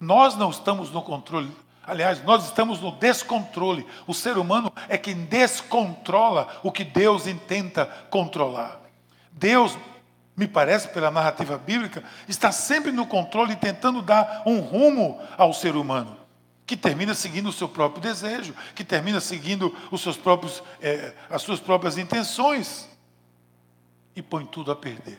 Nós 0.00 0.34
não 0.36 0.50
estamos 0.50 0.90
no 0.90 1.02
controle. 1.02 1.52
Aliás, 1.86 2.22
nós 2.24 2.44
estamos 2.44 2.80
no 2.80 2.92
descontrole. 2.92 3.86
O 4.06 4.14
ser 4.14 4.38
humano 4.38 4.72
é 4.88 4.96
quem 4.96 5.24
descontrola 5.24 6.48
o 6.62 6.72
que 6.72 6.84
Deus 6.84 7.26
intenta 7.26 7.86
controlar. 8.10 8.80
Deus, 9.30 9.76
me 10.36 10.48
parece, 10.48 10.88
pela 10.88 11.10
narrativa 11.10 11.58
bíblica, 11.58 12.02
está 12.26 12.50
sempre 12.50 12.90
no 12.90 13.06
controle, 13.06 13.56
tentando 13.56 14.00
dar 14.00 14.42
um 14.46 14.60
rumo 14.60 15.20
ao 15.36 15.52
ser 15.52 15.76
humano 15.76 16.24
que 16.66 16.76
termina 16.76 17.14
seguindo 17.14 17.48
o 17.48 17.52
seu 17.52 17.68
próprio 17.68 18.00
desejo, 18.00 18.54
que 18.74 18.82
termina 18.82 19.20
seguindo 19.20 19.76
os 19.90 20.00
seus 20.00 20.16
próprios, 20.16 20.62
é, 20.80 21.12
as 21.28 21.42
suas 21.42 21.60
próprias 21.60 21.98
intenções 21.98 22.88
e 24.16 24.22
põe 24.22 24.46
tudo 24.46 24.72
a 24.72 24.76
perder. 24.76 25.18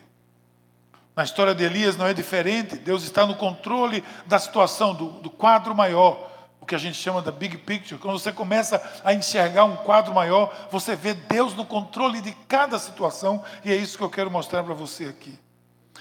Na 1.14 1.22
história 1.22 1.54
de 1.54 1.64
Elias 1.64 1.96
não 1.96 2.06
é 2.06 2.12
diferente, 2.12 2.76
Deus 2.76 3.04
está 3.04 3.24
no 3.24 3.36
controle 3.36 4.02
da 4.26 4.38
situação, 4.38 4.94
do, 4.94 5.10
do 5.20 5.30
quadro 5.30 5.74
maior, 5.74 6.35
o 6.66 6.68
que 6.68 6.74
a 6.74 6.78
gente 6.78 6.98
chama 6.98 7.22
da 7.22 7.30
big 7.30 7.58
picture. 7.58 8.00
Quando 8.00 8.18
você 8.18 8.32
começa 8.32 8.82
a 9.04 9.14
enxergar 9.14 9.64
um 9.64 9.76
quadro 9.76 10.12
maior, 10.12 10.52
você 10.68 10.96
vê 10.96 11.14
Deus 11.14 11.54
no 11.54 11.64
controle 11.64 12.20
de 12.20 12.32
cada 12.48 12.76
situação, 12.76 13.44
e 13.64 13.70
é 13.70 13.76
isso 13.76 13.96
que 13.96 14.02
eu 14.02 14.10
quero 14.10 14.32
mostrar 14.32 14.64
para 14.64 14.74
você 14.74 15.04
aqui. 15.04 15.38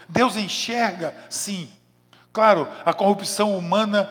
Deus 0.10 0.36
enxerga, 0.36 1.16
sim. 1.30 1.70
Claro, 2.34 2.68
a 2.84 2.92
corrupção 2.96 3.56
humana 3.56 4.10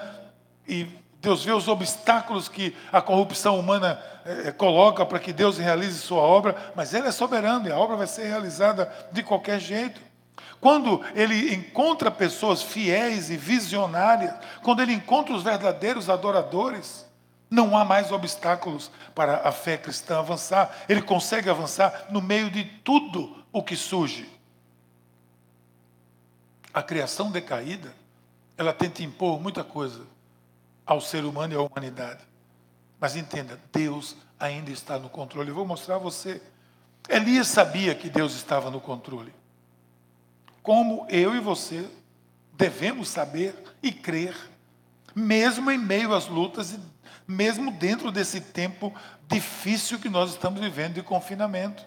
e 0.66 0.84
Deus 1.20 1.44
vê 1.44 1.50
os 1.50 1.66
obstáculos 1.66 2.48
que 2.48 2.76
a 2.92 3.02
corrupção 3.02 3.58
humana 3.58 4.00
é, 4.24 4.52
coloca 4.52 5.04
para 5.04 5.18
que 5.18 5.32
Deus 5.32 5.58
realize 5.58 5.98
sua 5.98 6.22
obra, 6.22 6.54
mas 6.76 6.94
Ele 6.94 7.08
é 7.08 7.12
soberano 7.12 7.66
e 7.66 7.72
a 7.72 7.76
obra 7.76 7.96
vai 7.96 8.06
ser 8.06 8.28
realizada 8.28 8.92
de 9.10 9.24
qualquer 9.24 9.58
jeito. 9.58 10.00
Quando 10.60 11.04
Ele 11.14 11.54
encontra 11.54 12.10
pessoas 12.10 12.62
fiéis 12.62 13.30
e 13.30 13.36
visionárias, 13.36 14.34
quando 14.62 14.80
Ele 14.82 14.92
encontra 14.92 15.34
os 15.34 15.42
verdadeiros 15.42 16.08
adoradores, 16.08 17.06
não 17.50 17.76
há 17.76 17.84
mais 17.84 18.10
obstáculos 18.10 18.90
para 19.14 19.46
a 19.48 19.52
fé 19.52 19.76
cristã 19.76 20.18
avançar. 20.18 20.74
Ele 20.88 21.02
consegue 21.02 21.48
avançar 21.48 22.06
no 22.10 22.20
meio 22.20 22.50
de 22.50 22.64
tudo 22.64 23.44
o 23.52 23.62
que 23.62 23.76
surge. 23.76 24.28
A 26.72 26.82
criação 26.82 27.30
decaída, 27.30 27.94
ela 28.56 28.72
tenta 28.72 29.02
impor 29.02 29.40
muita 29.40 29.62
coisa 29.62 30.02
ao 30.84 31.00
ser 31.00 31.24
humano 31.24 31.54
e 31.54 31.56
à 31.56 31.60
humanidade. 31.60 32.20
Mas 32.98 33.16
entenda, 33.16 33.60
Deus 33.72 34.16
ainda 34.40 34.70
está 34.70 34.98
no 34.98 35.08
controle. 35.08 35.50
Eu 35.50 35.54
vou 35.54 35.66
mostrar 35.66 35.96
a 35.96 35.98
você. 35.98 36.42
Elias 37.08 37.48
sabia 37.48 37.94
que 37.94 38.08
Deus 38.08 38.34
estava 38.34 38.70
no 38.70 38.80
controle. 38.80 39.32
Como 40.64 41.06
eu 41.10 41.36
e 41.36 41.40
você 41.40 41.86
devemos 42.54 43.10
saber 43.10 43.54
e 43.82 43.92
crer, 43.92 44.34
mesmo 45.14 45.70
em 45.70 45.76
meio 45.76 46.14
às 46.14 46.26
lutas 46.26 46.72
e 46.72 46.80
mesmo 47.28 47.70
dentro 47.70 48.10
desse 48.10 48.40
tempo 48.40 48.90
difícil 49.28 49.98
que 49.98 50.08
nós 50.08 50.30
estamos 50.30 50.58
vivendo 50.58 50.94
de 50.94 51.02
confinamento. 51.02 51.84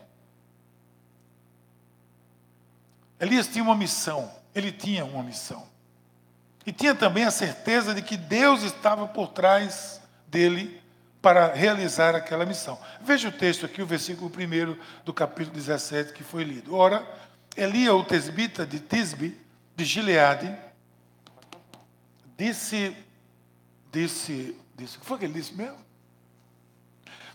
Elias 3.19 3.47
tinha 3.47 3.63
uma 3.63 3.75
missão, 3.75 4.31
ele 4.53 4.71
tinha 4.71 5.03
uma 5.03 5.23
missão. 5.23 5.67
E 6.63 6.71
tinha 6.71 6.93
também 6.93 7.23
a 7.23 7.31
certeza 7.31 7.95
de 7.95 8.03
que 8.03 8.15
Deus 8.15 8.61
estava 8.61 9.07
por 9.07 9.29
trás 9.29 9.99
dele 10.27 10.79
para 11.19 11.51
realizar 11.51 12.13
aquela 12.13 12.45
missão. 12.45 12.77
Veja 13.01 13.29
o 13.29 13.31
texto 13.31 13.65
aqui, 13.65 13.81
o 13.81 13.87
versículo 13.87 14.29
1 14.29 14.77
do 15.03 15.11
capítulo 15.11 15.55
17 15.55 16.13
que 16.13 16.23
foi 16.23 16.43
lido. 16.43 16.75
Ora, 16.75 17.03
Elia, 17.57 17.93
o 17.95 18.03
tesbita 18.03 18.65
de 18.65 18.79
Tisbe, 18.79 19.35
de 19.75 19.83
Gileade, 19.83 20.55
disse, 22.37 22.95
disse, 23.91 24.55
disse, 24.75 24.97
o 24.97 24.99
que 24.99 25.05
foi 25.05 25.17
que 25.17 25.25
ele 25.25 25.33
disse 25.33 25.53
mesmo? 25.55 25.77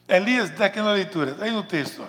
Elias, 0.06 0.50
daquela 0.50 0.92
leitura, 0.92 1.32
está 1.32 1.44
aí 1.44 1.50
no 1.50 1.64
texto, 1.64 2.02
ó, 2.02 2.06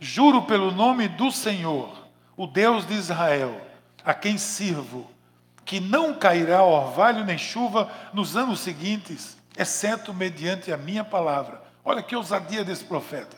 juro 0.00 0.42
pelo 0.42 0.72
nome 0.72 1.06
do 1.08 1.30
Senhor, 1.30 2.06
o 2.36 2.46
Deus 2.46 2.86
de 2.86 2.94
Israel, 2.94 3.60
a 4.04 4.12
quem 4.12 4.36
sirvo, 4.36 5.08
que 5.64 5.80
não 5.80 6.14
cairá 6.14 6.62
orvalho 6.64 7.24
nem 7.24 7.38
chuva 7.38 7.90
nos 8.12 8.36
anos 8.36 8.60
seguintes, 8.60 9.36
exceto 9.56 10.12
mediante 10.12 10.72
a 10.72 10.76
minha 10.76 11.04
palavra. 11.04 11.62
Olha 11.84 12.02
que 12.02 12.14
ousadia 12.14 12.64
desse 12.64 12.84
profeta. 12.84 13.36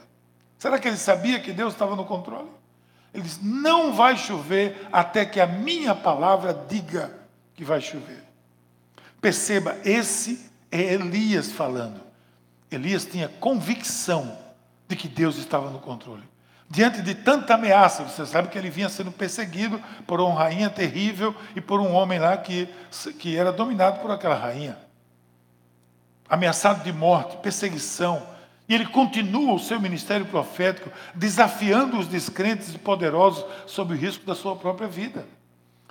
Será 0.58 0.78
que 0.78 0.88
ele 0.88 0.96
sabia 0.96 1.40
que 1.40 1.52
Deus 1.52 1.74
estava 1.74 1.94
no 1.94 2.04
controle? 2.04 2.50
Ele 3.12 3.22
diz: 3.22 3.40
Não 3.42 3.92
vai 3.92 4.16
chover 4.16 4.86
até 4.92 5.24
que 5.24 5.40
a 5.40 5.46
minha 5.46 5.94
palavra 5.94 6.54
diga 6.68 7.12
que 7.54 7.64
vai 7.64 7.80
chover. 7.80 8.22
Perceba, 9.20 9.76
esse 9.84 10.50
é 10.70 10.94
Elias 10.94 11.50
falando. 11.50 12.00
Elias 12.70 13.04
tinha 13.04 13.28
convicção 13.28 14.38
de 14.86 14.94
que 14.94 15.08
Deus 15.08 15.36
estava 15.38 15.70
no 15.70 15.78
controle. 15.78 16.22
Diante 16.70 17.00
de 17.00 17.14
tanta 17.14 17.54
ameaça, 17.54 18.04
você 18.04 18.26
sabe 18.26 18.48
que 18.48 18.58
ele 18.58 18.68
vinha 18.68 18.90
sendo 18.90 19.10
perseguido 19.10 19.80
por 20.06 20.20
uma 20.20 20.34
rainha 20.34 20.68
terrível 20.68 21.34
e 21.56 21.60
por 21.62 21.80
um 21.80 21.92
homem 21.92 22.18
lá 22.18 22.36
que, 22.36 22.68
que 23.18 23.36
era 23.36 23.50
dominado 23.50 24.00
por 24.00 24.10
aquela 24.10 24.34
rainha. 24.34 24.76
Ameaçado 26.28 26.84
de 26.84 26.92
morte, 26.92 27.38
perseguição. 27.38 28.22
E 28.68 28.74
ele 28.74 28.86
continua 28.86 29.54
o 29.54 29.58
seu 29.58 29.80
ministério 29.80 30.26
profético, 30.26 30.90
desafiando 31.14 31.98
os 31.98 32.06
descrentes 32.06 32.74
e 32.74 32.78
poderosos 32.78 33.44
sob 33.66 33.94
o 33.94 33.96
risco 33.96 34.26
da 34.26 34.34
sua 34.34 34.54
própria 34.54 34.86
vida. 34.86 35.26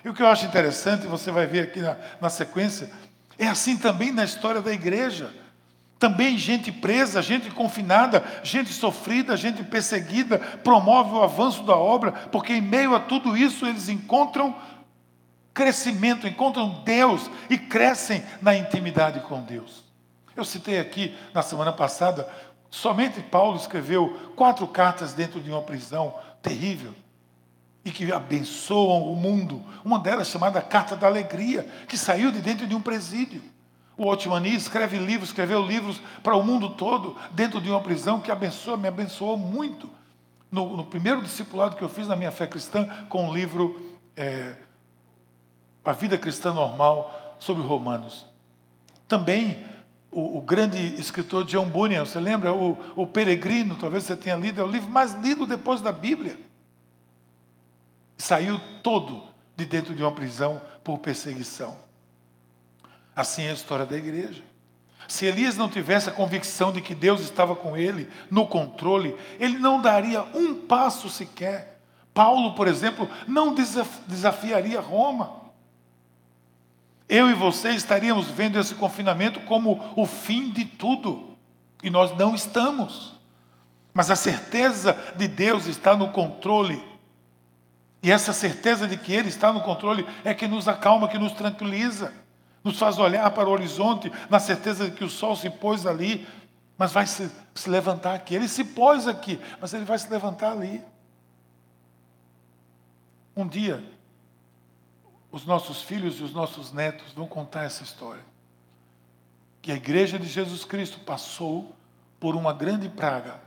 E 0.05 0.09
o 0.09 0.13
que 0.13 0.21
eu 0.21 0.27
acho 0.27 0.45
interessante, 0.45 1.07
você 1.07 1.31
vai 1.31 1.47
ver 1.47 1.61
aqui 1.61 1.79
na, 1.79 1.97
na 2.21 2.29
sequência, 2.29 2.91
é 3.37 3.47
assim 3.47 3.77
também 3.77 4.11
na 4.11 4.23
história 4.23 4.61
da 4.61 4.71
igreja. 4.71 5.33
Também 5.97 6.37
gente 6.37 6.71
presa, 6.71 7.23
gente 7.23 7.49
confinada, 7.49 8.23
gente 8.43 8.71
sofrida, 8.71 9.35
gente 9.35 9.63
perseguida, 9.63 10.37
promove 10.37 11.15
o 11.15 11.23
avanço 11.23 11.63
da 11.63 11.75
obra, 11.75 12.11
porque 12.11 12.53
em 12.53 12.61
meio 12.61 12.93
a 12.93 12.99
tudo 12.99 13.35
isso 13.35 13.65
eles 13.65 13.89
encontram 13.89 14.55
crescimento, 15.51 16.27
encontram 16.27 16.83
Deus 16.85 17.31
e 17.49 17.57
crescem 17.57 18.23
na 18.39 18.55
intimidade 18.55 19.21
com 19.21 19.41
Deus. 19.41 19.83
Eu 20.35 20.45
citei 20.45 20.77
aqui 20.77 21.17
na 21.33 21.41
semana 21.41 21.73
passada, 21.73 22.29
somente 22.69 23.21
Paulo 23.21 23.57
escreveu 23.57 24.31
quatro 24.35 24.67
cartas 24.67 25.13
dentro 25.13 25.39
de 25.39 25.49
uma 25.49 25.61
prisão 25.61 26.13
terrível 26.41 26.93
e 27.83 27.91
que 27.91 28.11
abençoam 28.11 29.11
o 29.11 29.15
mundo. 29.15 29.63
Uma 29.83 29.97
delas 29.97 30.27
chamada 30.27 30.61
Carta 30.61 30.95
da 30.95 31.07
Alegria, 31.07 31.63
que 31.87 31.97
saiu 31.97 32.31
de 32.31 32.41
dentro 32.41 32.67
de 32.67 32.75
um 32.75 32.81
presídio. 32.81 33.41
O 33.97 34.05
Otmani 34.05 34.53
escreve 34.53 34.99
livros, 34.99 35.29
escreveu 35.29 35.65
livros 35.65 35.99
para 36.21 36.35
o 36.35 36.43
mundo 36.43 36.69
todo, 36.71 37.15
dentro 37.31 37.59
de 37.59 37.69
uma 37.69 37.81
prisão 37.81 38.19
que 38.19 38.31
abençoa, 38.31 38.77
me 38.77 38.87
abençoou 38.87 39.37
muito. 39.37 39.89
No, 40.51 40.77
no 40.77 40.85
primeiro 40.85 41.21
discipulado 41.21 41.75
que 41.75 41.81
eu 41.81 41.89
fiz 41.89 42.07
na 42.07 42.15
minha 42.15 42.31
fé 42.31 42.45
cristã, 42.45 42.87
com 43.09 43.29
o 43.29 43.33
livro 43.33 43.97
é, 44.15 44.55
A 45.83 45.93
Vida 45.93 46.17
Cristã 46.17 46.53
Normal, 46.53 47.35
sobre 47.39 47.63
Romanos. 47.63 48.25
Também 49.07 49.65
o, 50.17 50.39
o, 50.39 50.41
grande 50.41 50.79
escritor 50.99 51.45
John 51.45 51.69
Bunyan, 51.69 52.03
você 52.03 52.19
lembra? 52.19 52.51
O, 52.51 52.75
o 52.95 53.05
Peregrino, 53.05 53.75
talvez 53.75 54.03
você 54.03 54.15
tenha 54.15 54.35
lido, 54.35 54.59
é 54.59 54.63
o 54.63 54.67
livro 54.67 54.89
mais 54.89 55.13
lido 55.13 55.45
depois 55.45 55.79
da 55.79 55.91
Bíblia. 55.91 56.39
Saiu 58.17 58.59
todo 58.81 59.21
de 59.55 59.63
dentro 59.63 59.93
de 59.93 60.01
uma 60.01 60.11
prisão 60.11 60.59
por 60.83 60.97
perseguição. 60.97 61.77
Assim 63.15 63.43
é 63.43 63.51
a 63.51 63.53
história 63.53 63.85
da 63.85 63.95
igreja. 63.95 64.41
Se 65.07 65.27
Elias 65.27 65.55
não 65.55 65.69
tivesse 65.69 66.09
a 66.09 66.13
convicção 66.13 66.71
de 66.71 66.81
que 66.81 66.95
Deus 66.95 67.21
estava 67.21 67.55
com 67.55 67.77
ele, 67.77 68.09
no 68.31 68.47
controle, 68.47 69.15
ele 69.39 69.59
não 69.59 69.79
daria 69.79 70.23
um 70.33 70.55
passo 70.55 71.11
sequer. 71.11 71.79
Paulo, 72.11 72.55
por 72.55 72.67
exemplo, 72.67 73.07
não 73.27 73.53
desafiaria 73.53 74.81
Roma. 74.81 75.46
Eu 77.09 77.29
e 77.29 77.33
você 77.33 77.69
estaríamos 77.69 78.27
vendo 78.27 78.59
esse 78.59 78.75
confinamento 78.75 79.39
como 79.41 79.93
o 79.95 80.05
fim 80.05 80.49
de 80.49 80.65
tudo. 80.65 81.37
E 81.81 81.89
nós 81.89 82.15
não 82.17 82.35
estamos. 82.35 83.17
Mas 83.93 84.11
a 84.11 84.15
certeza 84.15 84.97
de 85.15 85.27
Deus 85.27 85.65
está 85.65 85.95
no 85.95 86.09
controle 86.11 86.83
E 88.03 88.11
essa 88.11 88.31
certeza 88.31 88.87
de 88.87 88.95
que 88.95 89.11
Ele 89.11 89.29
está 89.29 89.51
no 89.51 89.61
controle 89.61 90.05
é 90.23 90.33
que 90.33 90.47
nos 90.47 90.67
acalma, 90.67 91.07
que 91.07 91.17
nos 91.17 91.33
tranquiliza, 91.33 92.13
nos 92.63 92.77
faz 92.77 92.99
olhar 92.99 93.29
para 93.31 93.49
o 93.49 93.51
horizonte 93.51 94.11
na 94.29 94.39
certeza 94.39 94.85
de 94.85 94.95
que 94.95 95.03
o 95.03 95.09
sol 95.09 95.35
se 95.35 95.49
pôs 95.49 95.85
ali, 95.85 96.27
mas 96.77 96.91
vai 96.91 97.07
se, 97.07 97.31
se 97.55 97.69
levantar 97.69 98.13
aqui. 98.13 98.35
Ele 98.35 98.47
se 98.47 98.63
pôs 98.63 99.07
aqui, 99.07 99.39
mas 99.59 99.73
ele 99.73 99.85
vai 99.85 99.97
se 99.97 100.09
levantar 100.09 100.51
ali. 100.51 100.83
Um 103.35 103.47
dia, 103.47 103.83
os 105.37 105.45
nossos 105.45 105.83
filhos 105.83 106.19
e 106.19 106.23
os 106.23 106.33
nossos 106.33 106.73
netos 106.73 107.13
vão 107.13 107.27
contar 107.27 107.63
essa 107.63 107.83
história. 107.83 108.23
Que 109.61 109.71
a 109.71 109.75
igreja 109.75 110.17
de 110.17 110.27
Jesus 110.27 110.65
Cristo 110.65 110.99
passou 111.01 111.75
por 112.19 112.35
uma 112.35 112.51
grande 112.51 112.89
praga, 112.89 113.39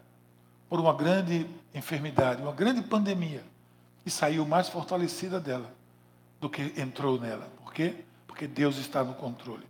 por 0.68 0.78
uma 0.78 0.94
grande 0.94 1.48
enfermidade, 1.74 2.40
uma 2.40 2.52
grande 2.52 2.80
pandemia, 2.80 3.42
e 4.06 4.10
saiu 4.10 4.46
mais 4.46 4.68
fortalecida 4.68 5.40
dela 5.40 5.74
do 6.40 6.48
que 6.48 6.72
entrou 6.76 7.20
nela. 7.20 7.50
Por 7.60 7.74
quê? 7.74 7.96
Porque 8.24 8.46
Deus 8.46 8.76
está 8.76 9.02
no 9.02 9.14
controle. 9.14 9.66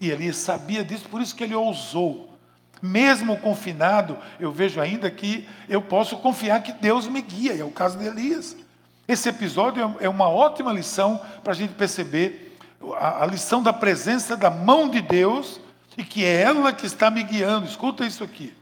E 0.00 0.10
Elias 0.10 0.36
sabia 0.36 0.82
disso, 0.82 1.10
por 1.10 1.20
isso 1.20 1.36
que 1.36 1.44
ele 1.44 1.54
ousou. 1.54 2.38
Mesmo 2.80 3.36
confinado, 3.36 4.16
eu 4.38 4.50
vejo 4.50 4.80
ainda 4.80 5.10
que 5.10 5.46
eu 5.68 5.82
posso 5.82 6.16
confiar 6.16 6.62
que 6.62 6.72
Deus 6.72 7.06
me 7.06 7.20
guia, 7.20 7.54
é 7.54 7.64
o 7.64 7.70
caso 7.70 7.98
de 7.98 8.06
Elias. 8.06 8.56
Esse 9.10 9.28
episódio 9.28 9.96
é 9.98 10.08
uma 10.08 10.28
ótima 10.28 10.72
lição 10.72 11.20
para 11.42 11.52
a 11.52 11.56
gente 11.56 11.74
perceber 11.74 12.56
a, 12.96 13.24
a 13.24 13.26
lição 13.26 13.60
da 13.60 13.72
presença 13.72 14.36
da 14.36 14.48
mão 14.48 14.88
de 14.88 15.00
Deus 15.02 15.60
e 15.98 16.04
que 16.04 16.24
é 16.24 16.42
ela 16.42 16.72
que 16.72 16.86
está 16.86 17.10
me 17.10 17.24
guiando. 17.24 17.66
Escuta 17.66 18.06
isso 18.06 18.22
aqui. 18.22 18.54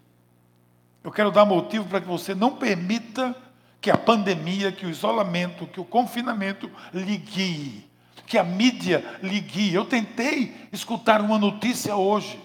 Eu 1.05 1.13
quero 1.13 1.31
dar 1.31 1.45
motivo 1.45 1.85
para 1.85 2.01
que 2.01 2.07
você 2.07 2.35
não 2.35 2.57
permita 2.57 3.37
que 3.79 3.91
a 3.91 3.99
pandemia, 3.99 4.73
que 4.73 4.87
o 4.87 4.89
isolamento, 4.89 5.67
que 5.67 5.81
o 5.81 5.85
confinamento 5.85 6.71
lhe 6.95 7.19
guie, 7.19 7.87
que 8.27 8.39
a 8.39 8.43
mídia 8.43 9.05
lhe 9.23 9.41
guie. 9.41 9.75
Eu 9.75 9.85
tentei 9.85 10.67
escutar 10.73 11.21
uma 11.21 11.37
notícia 11.37 11.95
hoje, 11.95 12.43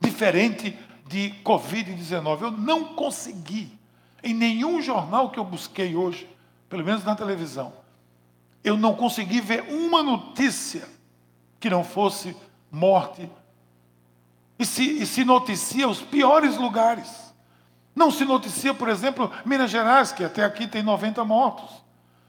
diferente 0.00 0.78
de 1.08 1.34
Covid-19. 1.44 2.42
Eu 2.42 2.50
não 2.52 2.94
consegui. 2.94 3.76
Em 4.22 4.32
nenhum 4.32 4.80
jornal 4.80 5.30
que 5.30 5.40
eu 5.40 5.44
busquei 5.44 5.96
hoje, 5.96 6.28
pelo 6.70 6.84
menos 6.84 7.04
na 7.04 7.16
televisão, 7.16 7.72
eu 8.62 8.76
não 8.76 8.94
consegui 8.94 9.40
ver 9.40 9.62
uma 9.62 10.02
notícia 10.02 10.88
que 11.58 11.68
não 11.68 11.82
fosse 11.82 12.34
morte. 12.70 13.28
E 14.56 14.64
se, 14.64 15.02
e 15.02 15.04
se 15.04 15.24
noticia 15.24 15.88
os 15.88 16.00
piores 16.00 16.56
lugares. 16.56 17.34
Não 17.94 18.10
se 18.10 18.24
noticia, 18.24 18.72
por 18.72 18.88
exemplo, 18.88 19.30
Minas 19.44 19.70
Gerais, 19.70 20.12
que 20.12 20.22
até 20.22 20.44
aqui 20.44 20.68
tem 20.68 20.82
90 20.82 21.24
mortos. 21.24 21.70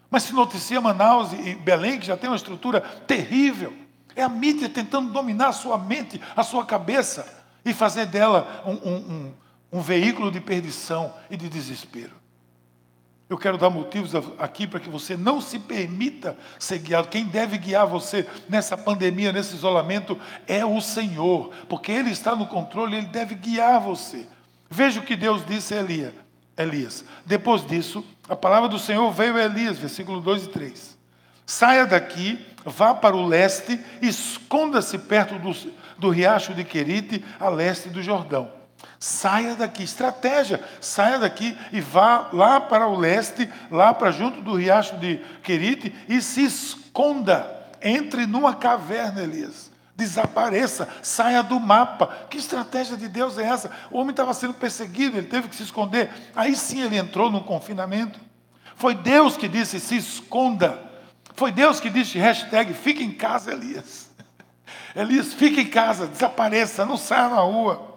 Mas 0.10 0.24
se 0.24 0.34
noticia 0.34 0.82
Manaus 0.82 1.32
e 1.34 1.54
Belém, 1.54 2.00
que 2.00 2.08
já 2.08 2.18
tem 2.18 2.30
uma 2.30 2.36
estrutura 2.36 2.82
terrível. 2.82 3.74
É 4.16 4.24
a 4.24 4.30
mídia 4.30 4.68
tentando 4.68 5.12
dominar 5.14 5.50
a 5.50 5.54
sua 5.54 5.78
mente, 5.78 6.20
a 6.36 6.44
sua 6.44 6.66
cabeça, 6.66 7.32
e 7.64 7.74
fazer 7.74 8.08
dela 8.08 8.64
um, 8.66 8.72
um, 8.72 8.96
um, 8.96 9.34
um 9.74 9.82
veículo 9.82 10.32
de 10.32 10.42
perdição 10.42 11.14
e 11.30 11.38
de 11.38 11.48
desespero. 11.48 12.21
Eu 13.32 13.38
quero 13.38 13.58
dar 13.58 13.70
motivos 13.70 14.12
aqui 14.38 14.68
para 14.68 14.82
que 14.82 14.90
você 14.90 15.16
não 15.16 15.40
se 15.40 15.58
permita 15.58 16.36
ser 16.60 16.80
guiado. 16.80 17.08
Quem 17.08 17.24
deve 17.24 17.58
guiar 17.58 17.88
você 17.88 18.28
nessa 18.50 18.76
pandemia, 18.76 19.32
nesse 19.32 19.56
isolamento, 19.56 20.20
é 20.46 20.66
o 20.66 20.82
Senhor, 20.82 21.50
porque 21.70 21.94
Ele 21.94 22.10
está 22.12 22.36
no 22.36 22.46
controle, 22.46 22.98
Ele 22.98 23.06
deve 23.06 23.36
guiar 23.36 23.80
você. 23.80 24.28
Veja 24.70 25.00
o 25.00 25.04
que 25.04 25.16
Deus 25.16 25.46
disse 25.46 25.74
a 25.74 25.78
Elias. 25.78 26.14
Elias. 26.58 27.06
Depois 27.26 27.66
disso, 27.66 28.04
a 28.28 28.36
palavra 28.36 28.68
do 28.68 28.78
Senhor 28.78 29.10
veio 29.14 29.38
a 29.38 29.44
Elias, 29.44 29.80
versículo 29.80 30.20
2 30.20 30.44
e 30.44 30.50
3. 30.50 30.98
Saia 31.46 31.86
daqui, 31.86 32.46
vá 32.66 32.94
para 32.94 33.16
o 33.16 33.26
leste, 33.26 33.80
esconda-se 34.02 34.98
perto 34.98 35.40
do, 35.40 35.56
do 35.98 36.10
riacho 36.10 36.54
de 36.54 36.66
Querite, 36.66 37.24
a 37.40 37.48
leste 37.48 37.88
do 37.88 38.04
Jordão. 38.04 38.61
Saia 39.00 39.56
daqui, 39.56 39.84
estratégia, 39.84 40.64
saia 40.80 41.18
daqui 41.18 41.58
e 41.72 41.82
vá 41.82 42.30
lá 42.32 42.60
para 42.60 42.88
o 42.88 42.96
leste, 42.96 43.50
lá 43.70 43.94
para 43.94 44.12
junto 44.12 44.42
do 44.42 44.56
riacho 44.56 44.96
de 44.98 45.18
Querite 45.42 45.96
e 46.08 46.22
se 46.22 46.44
esconda. 46.44 47.60
Entre 47.82 48.28
numa 48.28 48.54
caverna, 48.54 49.22
Elias. 49.22 49.72
Desapareça, 49.96 50.88
saia 51.02 51.42
do 51.42 51.60
mapa. 51.60 52.26
Que 52.30 52.38
estratégia 52.38 52.96
de 52.96 53.08
Deus 53.08 53.38
é 53.38 53.44
essa? 53.44 53.72
O 53.90 53.98
homem 53.98 54.12
estava 54.12 54.34
sendo 54.34 54.54
perseguido, 54.54 55.18
ele 55.18 55.28
teve 55.28 55.48
que 55.48 55.56
se 55.56 55.64
esconder. 55.64 56.12
Aí 56.36 56.56
sim 56.56 56.82
ele 56.82 56.98
entrou 56.98 57.32
no 57.32 57.44
confinamento. 57.44 58.20
Foi 58.76 58.96
Deus 58.96 59.38
que 59.38 59.48
disse: 59.48 59.80
se 59.80 59.98
esconda. 59.98 60.80
Foi 61.36 61.52
Deus 61.52 61.80
que 61.80 61.90
disse: 61.90 62.18
hashtag, 62.18 62.74
fique 62.74 63.04
em 63.04 63.12
casa, 63.12 63.52
Elias. 63.52 64.10
Elias, 64.96 65.34
fique 65.34 65.62
em 65.62 65.68
casa, 65.68 66.08
desapareça, 66.08 66.86
não 66.86 66.98
saia 66.98 67.30
na 67.30 67.42
rua. 67.42 67.91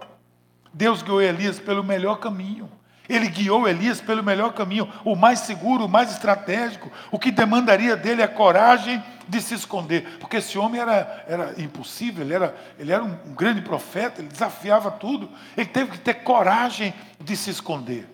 Deus 0.74 1.02
guiou 1.02 1.22
Elias 1.22 1.60
pelo 1.60 1.84
melhor 1.84 2.16
caminho. 2.16 2.68
Ele 3.08 3.28
guiou 3.28 3.68
Elias 3.68 4.00
pelo 4.00 4.22
melhor 4.22 4.54
caminho, 4.54 4.90
o 5.04 5.14
mais 5.14 5.40
seguro, 5.40 5.84
o 5.84 5.88
mais 5.88 6.10
estratégico. 6.10 6.90
O 7.12 7.18
que 7.18 7.30
demandaria 7.30 7.96
dele 7.96 8.22
é 8.22 8.26
coragem 8.26 9.02
de 9.28 9.40
se 9.40 9.54
esconder. 9.54 10.18
Porque 10.18 10.38
esse 10.38 10.58
homem 10.58 10.80
era, 10.80 11.24
era 11.28 11.62
impossível, 11.62 12.24
ele 12.24 12.34
era, 12.34 12.56
ele 12.78 12.92
era 12.92 13.04
um, 13.04 13.16
um 13.26 13.34
grande 13.34 13.60
profeta, 13.60 14.20
ele 14.20 14.28
desafiava 14.28 14.90
tudo. 14.90 15.30
Ele 15.56 15.68
teve 15.68 15.92
que 15.92 15.98
ter 15.98 16.14
coragem 16.14 16.92
de 17.20 17.36
se 17.36 17.50
esconder. 17.50 18.08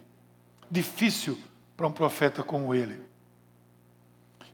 Difícil 0.70 1.38
para 1.76 1.86
um 1.86 1.92
profeta 1.92 2.42
como 2.42 2.74
ele. 2.74 3.00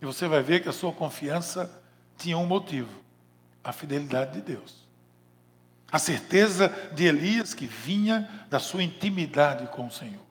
E 0.01 0.07
você 0.07 0.29
vai 0.29 0.43
ver 0.43 0.61
que 0.61 0.69
a 0.69 0.73
sua 0.73 0.93
confiança 0.93 1.83
tinha 2.17 2.39
um 2.39 2.47
motivo: 2.47 2.91
a 3.65 3.73
fidelidade 3.73 4.35
de 4.35 4.43
Deus. 4.43 4.86
A 5.91 5.99
certeza 5.99 6.73
de 6.93 7.05
Elias 7.05 7.55
que 7.55 7.67
vinha 7.67 8.29
da 8.51 8.59
sua 8.59 8.83
intimidade 8.83 9.67
com 9.69 9.87
o 9.87 9.91
Senhor. 9.91 10.27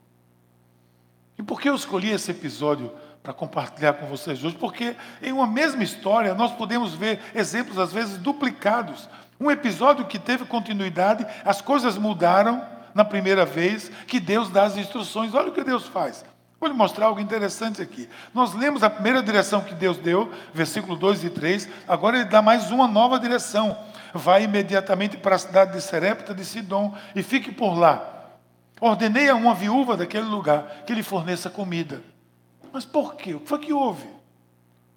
E 1.37 1.43
por 1.43 1.59
que 1.59 1.69
eu 1.69 1.75
escolhi 1.75 2.11
esse 2.11 2.31
episódio 2.31 2.91
para 3.21 3.33
compartilhar 3.33 3.93
com 3.93 4.05
vocês 4.05 4.43
hoje? 4.43 4.55
Porque 4.55 4.95
em 5.21 5.31
uma 5.31 5.47
mesma 5.47 5.83
história 5.83 6.33
nós 6.33 6.51
podemos 6.53 6.93
ver 6.93 7.19
exemplos 7.33 7.77
às 7.77 7.91
vezes 7.91 8.17
duplicados. 8.17 9.09
Um 9.39 9.51
episódio 9.51 10.05
que 10.05 10.19
teve 10.19 10.45
continuidade, 10.45 11.25
as 11.43 11.61
coisas 11.61 11.97
mudaram 11.97 12.65
na 12.93 13.03
primeira 13.03 13.45
vez 13.45 13.91
que 14.07 14.19
Deus 14.19 14.49
dá 14.49 14.63
as 14.63 14.77
instruções. 14.77 15.33
Olha 15.33 15.49
o 15.49 15.53
que 15.53 15.63
Deus 15.63 15.85
faz. 15.87 16.23
Vou 16.59 16.69
lhe 16.69 16.75
mostrar 16.75 17.07
algo 17.07 17.19
interessante 17.19 17.81
aqui. 17.81 18.09
Nós 18.33 18.53
lemos 18.53 18.81
a 18.81 18.89
primeira 18.89 19.21
direção 19.21 19.61
que 19.61 19.75
Deus 19.75 19.97
deu, 19.97 20.31
versículo 20.53 20.95
2 20.95 21.25
e 21.25 21.29
3, 21.29 21.67
agora 21.87 22.17
ele 22.17 22.29
dá 22.29 22.41
mais 22.41 22.71
uma 22.71 22.87
nova 22.87 23.19
direção 23.19 23.77
vai 24.19 24.43
imediatamente 24.43 25.17
para 25.17 25.35
a 25.35 25.39
cidade 25.39 25.73
de 25.73 25.81
Serepta 25.81 26.33
de 26.33 26.43
Sidom 26.43 26.95
e 27.15 27.21
fique 27.21 27.51
por 27.51 27.77
lá. 27.77 28.29
Ordenei 28.79 29.29
a 29.29 29.35
uma 29.35 29.53
viúva 29.53 29.95
daquele 29.95 30.25
lugar 30.25 30.83
que 30.85 30.93
lhe 30.93 31.03
forneça 31.03 31.49
comida. 31.49 32.01
Mas 32.71 32.85
por 32.85 33.15
quê? 33.15 33.33
O 33.33 33.39
que 33.39 33.47
foi 33.47 33.59
que 33.59 33.73
houve? 33.73 34.07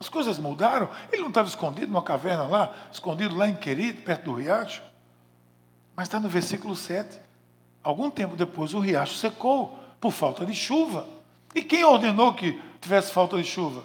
As 0.01 0.09
coisas 0.09 0.39
mudaram? 0.39 0.89
Ele 1.13 1.23
não 1.23 1.29
estava 1.29 1.49
escondido 1.49 1.89
numa 1.89 2.03
caverna 2.03 2.45
lá, 2.45 2.75
escondido 2.93 3.37
lá 3.37 3.49
em 3.49 3.55
Querido, 3.55 4.03
perto 4.03 4.25
do 4.25 4.35
riacho? 4.35 4.83
Mas 5.95 6.07
está 6.07 6.21
no 6.21 6.29
versículo 6.29 6.77
7. 6.77 7.21
Algum 7.83 8.11
tempo 8.11 8.37
depois 8.37 8.75
o 8.75 8.81
riacho 8.81 9.15
secou 9.15 9.79
por 10.01 10.13
falta 10.13 10.45
de 10.47 10.55
chuva. 10.55 11.07
E 11.55 11.63
quem 11.63 11.85
ordenou 11.85 12.35
que 12.35 12.61
tivesse 12.81 13.13
falta 13.13 13.37
de 13.37 13.45
chuva? 13.45 13.83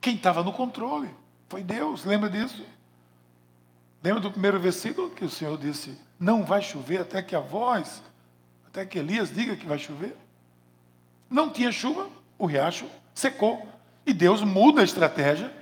Quem 0.00 0.16
estava 0.16 0.42
no 0.42 0.52
controle? 0.52 1.08
Foi 1.48 1.62
Deus, 1.62 2.04
lembra 2.04 2.28
disso? 2.28 2.64
Lembra 4.06 4.20
do 4.20 4.30
primeiro 4.30 4.60
versículo 4.60 5.10
que 5.10 5.24
o 5.24 5.28
Senhor 5.28 5.58
disse: 5.58 5.98
Não 6.16 6.44
vai 6.44 6.62
chover 6.62 7.00
até 7.00 7.20
que 7.20 7.34
a 7.34 7.40
voz, 7.40 8.00
até 8.68 8.86
que 8.86 9.00
Elias 9.00 9.34
diga 9.34 9.56
que 9.56 9.66
vai 9.66 9.80
chover? 9.80 10.16
Não 11.28 11.50
tinha 11.50 11.72
chuva, 11.72 12.06
o 12.38 12.46
riacho 12.46 12.86
secou. 13.12 13.66
E 14.06 14.14
Deus 14.14 14.42
muda 14.42 14.80
a 14.80 14.84
estratégia 14.84 15.52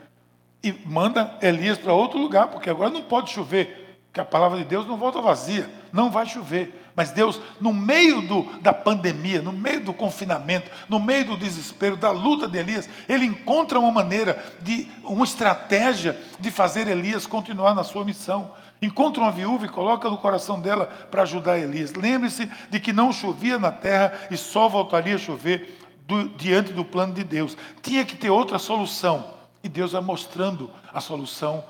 e 0.63 0.73
manda 0.85 1.39
Elias 1.41 1.79
para 1.79 1.95
outro 1.95 2.19
lugar, 2.19 2.49
porque 2.49 2.69
agora 2.69 2.91
não 2.91 3.01
pode 3.01 3.31
chover, 3.31 3.99
que 4.13 4.21
a 4.21 4.25
palavra 4.27 4.59
de 4.59 4.65
Deus 4.67 4.87
não 4.87 4.99
volta 4.99 5.23
vazia, 5.23 5.67
não 5.91 6.11
vai 6.11 6.27
chover. 6.27 6.84
Mas 6.97 7.11
Deus, 7.11 7.41
no 7.61 7.73
meio 7.73 8.23
do, 8.23 8.43
da 8.61 8.73
pandemia, 8.73 9.43
no 9.43 9.53
meio 9.53 9.81
do 9.81 9.93
confinamento, 9.93 10.71
no 10.89 11.01
meio 11.01 11.25
do 11.25 11.37
desespero, 11.37 11.97
da 11.97 12.13
luta 12.13 12.47
de 12.47 12.57
Elias, 12.57 12.89
ele 13.09 13.25
encontra 13.25 13.81
uma 13.81 13.91
maneira, 13.91 14.45
de 14.61 14.89
uma 15.03 15.25
estratégia 15.25 16.21
de 16.39 16.51
fazer 16.53 16.87
Elias 16.87 17.27
continuar 17.27 17.75
na 17.75 17.83
sua 17.83 18.05
missão. 18.05 18.53
Encontra 18.81 19.23
uma 19.23 19.33
viúva 19.33 19.67
e 19.67 19.69
coloca 19.69 20.09
no 20.09 20.19
coração 20.19 20.61
dela 20.61 20.87
para 21.11 21.23
ajudar 21.23 21.59
Elias. 21.59 21.95
Lembre-se 21.95 22.49
de 22.71 22.79
que 22.79 22.93
não 22.93 23.13
chovia 23.13 23.59
na 23.59 23.73
terra 23.73 24.13
e 24.31 24.37
só 24.37 24.69
voltaria 24.69 25.17
a 25.17 25.19
chover 25.19 25.81
do, 26.07 26.29
diante 26.29 26.73
do 26.73 26.85
plano 26.85 27.13
de 27.13 27.25
Deus. 27.25 27.57
Tinha 27.83 28.05
que 28.05 28.17
ter 28.17 28.31
outra 28.31 28.59
solução. 28.59 29.35
E 29.65 29.69
Deus 29.69 29.93
vai 29.93 30.03
mostrando 30.03 30.71
a 30.93 31.01
solução 31.01 31.65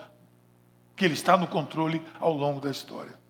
que 0.96 1.04
Ele 1.04 1.14
está 1.14 1.36
no 1.36 1.46
controle 1.46 2.02
ao 2.20 2.32
longo 2.32 2.60
da 2.60 2.70
história. 2.70 3.23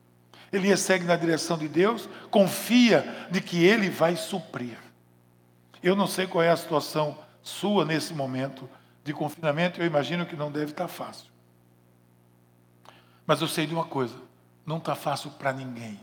Elias 0.54 0.80
segue 0.80 1.04
na 1.04 1.16
direção 1.16 1.58
de 1.58 1.68
Deus, 1.68 2.08
confia 2.30 3.26
de 3.30 3.40
que 3.40 3.64
Ele 3.64 3.90
vai 3.90 4.16
suprir. 4.16 4.78
Eu 5.82 5.96
não 5.96 6.06
sei 6.06 6.26
qual 6.26 6.42
é 6.42 6.50
a 6.50 6.56
situação 6.56 7.18
sua 7.42 7.84
nesse 7.84 8.14
momento, 8.14 8.68
de 9.02 9.12
confinamento, 9.12 9.80
eu 9.80 9.86
imagino 9.86 10.24
que 10.24 10.34
não 10.34 10.50
deve 10.50 10.70
estar 10.70 10.88
fácil. 10.88 11.26
Mas 13.26 13.40
eu 13.40 13.48
sei 13.48 13.66
de 13.66 13.74
uma 13.74 13.84
coisa: 13.84 14.16
não 14.64 14.78
está 14.78 14.94
fácil 14.94 15.30
para 15.32 15.52
ninguém. 15.52 16.00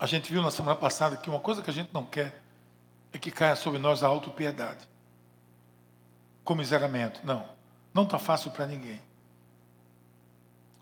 A 0.00 0.06
gente 0.06 0.32
viu 0.32 0.42
na 0.42 0.50
semana 0.50 0.76
passada 0.76 1.16
que 1.16 1.28
uma 1.28 1.38
coisa 1.38 1.62
que 1.62 1.70
a 1.70 1.72
gente 1.72 1.92
não 1.92 2.04
quer 2.04 2.42
é 3.12 3.18
que 3.18 3.30
caia 3.30 3.54
sobre 3.54 3.78
nós 3.78 4.02
a 4.02 4.08
autopiedade. 4.08 4.88
Comiseramento. 6.42 7.20
Não. 7.22 7.46
Não 7.92 8.04
está 8.04 8.18
fácil 8.18 8.50
para 8.50 8.66
ninguém. 8.66 9.00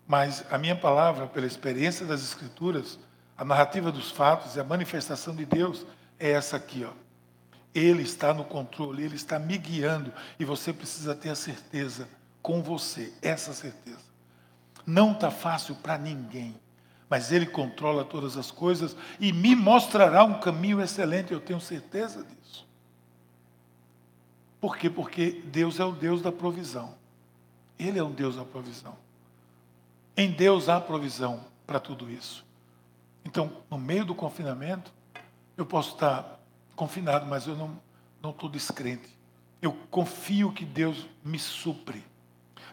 Mas 0.09 0.43
a 0.49 0.57
minha 0.57 0.75
palavra, 0.75 1.27
pela 1.27 1.45
experiência 1.45 2.03
das 2.03 2.23
Escrituras, 2.23 2.97
a 3.37 3.45
narrativa 3.45 3.91
dos 3.91 4.09
fatos 4.09 4.55
e 4.55 4.59
a 4.59 4.63
manifestação 4.63 5.35
de 5.35 5.45
Deus 5.45 5.85
é 6.17 6.31
essa 6.31 6.57
aqui, 6.57 6.83
ó. 6.83 6.89
Ele 7.75 8.01
está 8.01 8.33
no 8.33 8.43
controle, 8.43 9.03
ele 9.03 9.15
está 9.15 9.37
me 9.37 9.55
guiando 9.55 10.11
e 10.39 10.43
você 10.43 10.73
precisa 10.73 11.13
ter 11.13 11.29
a 11.29 11.35
certeza 11.35 12.09
com 12.41 12.63
você, 12.63 13.13
essa 13.21 13.53
certeza. 13.53 14.01
Não 14.83 15.11
está 15.11 15.29
fácil 15.29 15.75
para 15.75 15.95
ninguém, 15.95 16.59
mas 17.07 17.31
ele 17.31 17.45
controla 17.45 18.03
todas 18.03 18.35
as 18.35 18.49
coisas 18.49 18.97
e 19.19 19.31
me 19.31 19.55
mostrará 19.55 20.23
um 20.23 20.39
caminho 20.39 20.81
excelente, 20.81 21.31
eu 21.31 21.39
tenho 21.39 21.61
certeza 21.61 22.23
disso. 22.23 22.67
Por 24.59 24.75
quê? 24.75 24.89
Porque 24.89 25.43
Deus 25.45 25.79
é 25.79 25.85
o 25.85 25.91
Deus 25.91 26.23
da 26.23 26.31
provisão. 26.31 26.95
Ele 27.77 27.99
é 27.99 28.03
o 28.03 28.09
Deus 28.09 28.37
da 28.37 28.43
provisão. 28.43 28.97
Em 30.19 30.29
Deus 30.29 30.67
há 30.67 30.81
provisão 30.81 31.39
para 31.65 31.79
tudo 31.79 32.11
isso. 32.11 32.45
Então, 33.23 33.49
no 33.71 33.77
meio 33.77 34.03
do 34.03 34.13
confinamento, 34.13 34.91
eu 35.55 35.65
posso 35.65 35.93
estar 35.93 36.41
confinado, 36.75 37.25
mas 37.25 37.47
eu 37.47 37.55
não, 37.55 37.79
não 38.21 38.31
estou 38.31 38.49
descrente. 38.49 39.17
Eu 39.61 39.71
confio 39.89 40.51
que 40.51 40.65
Deus 40.65 41.07
me 41.23 41.39
supre. 41.39 42.03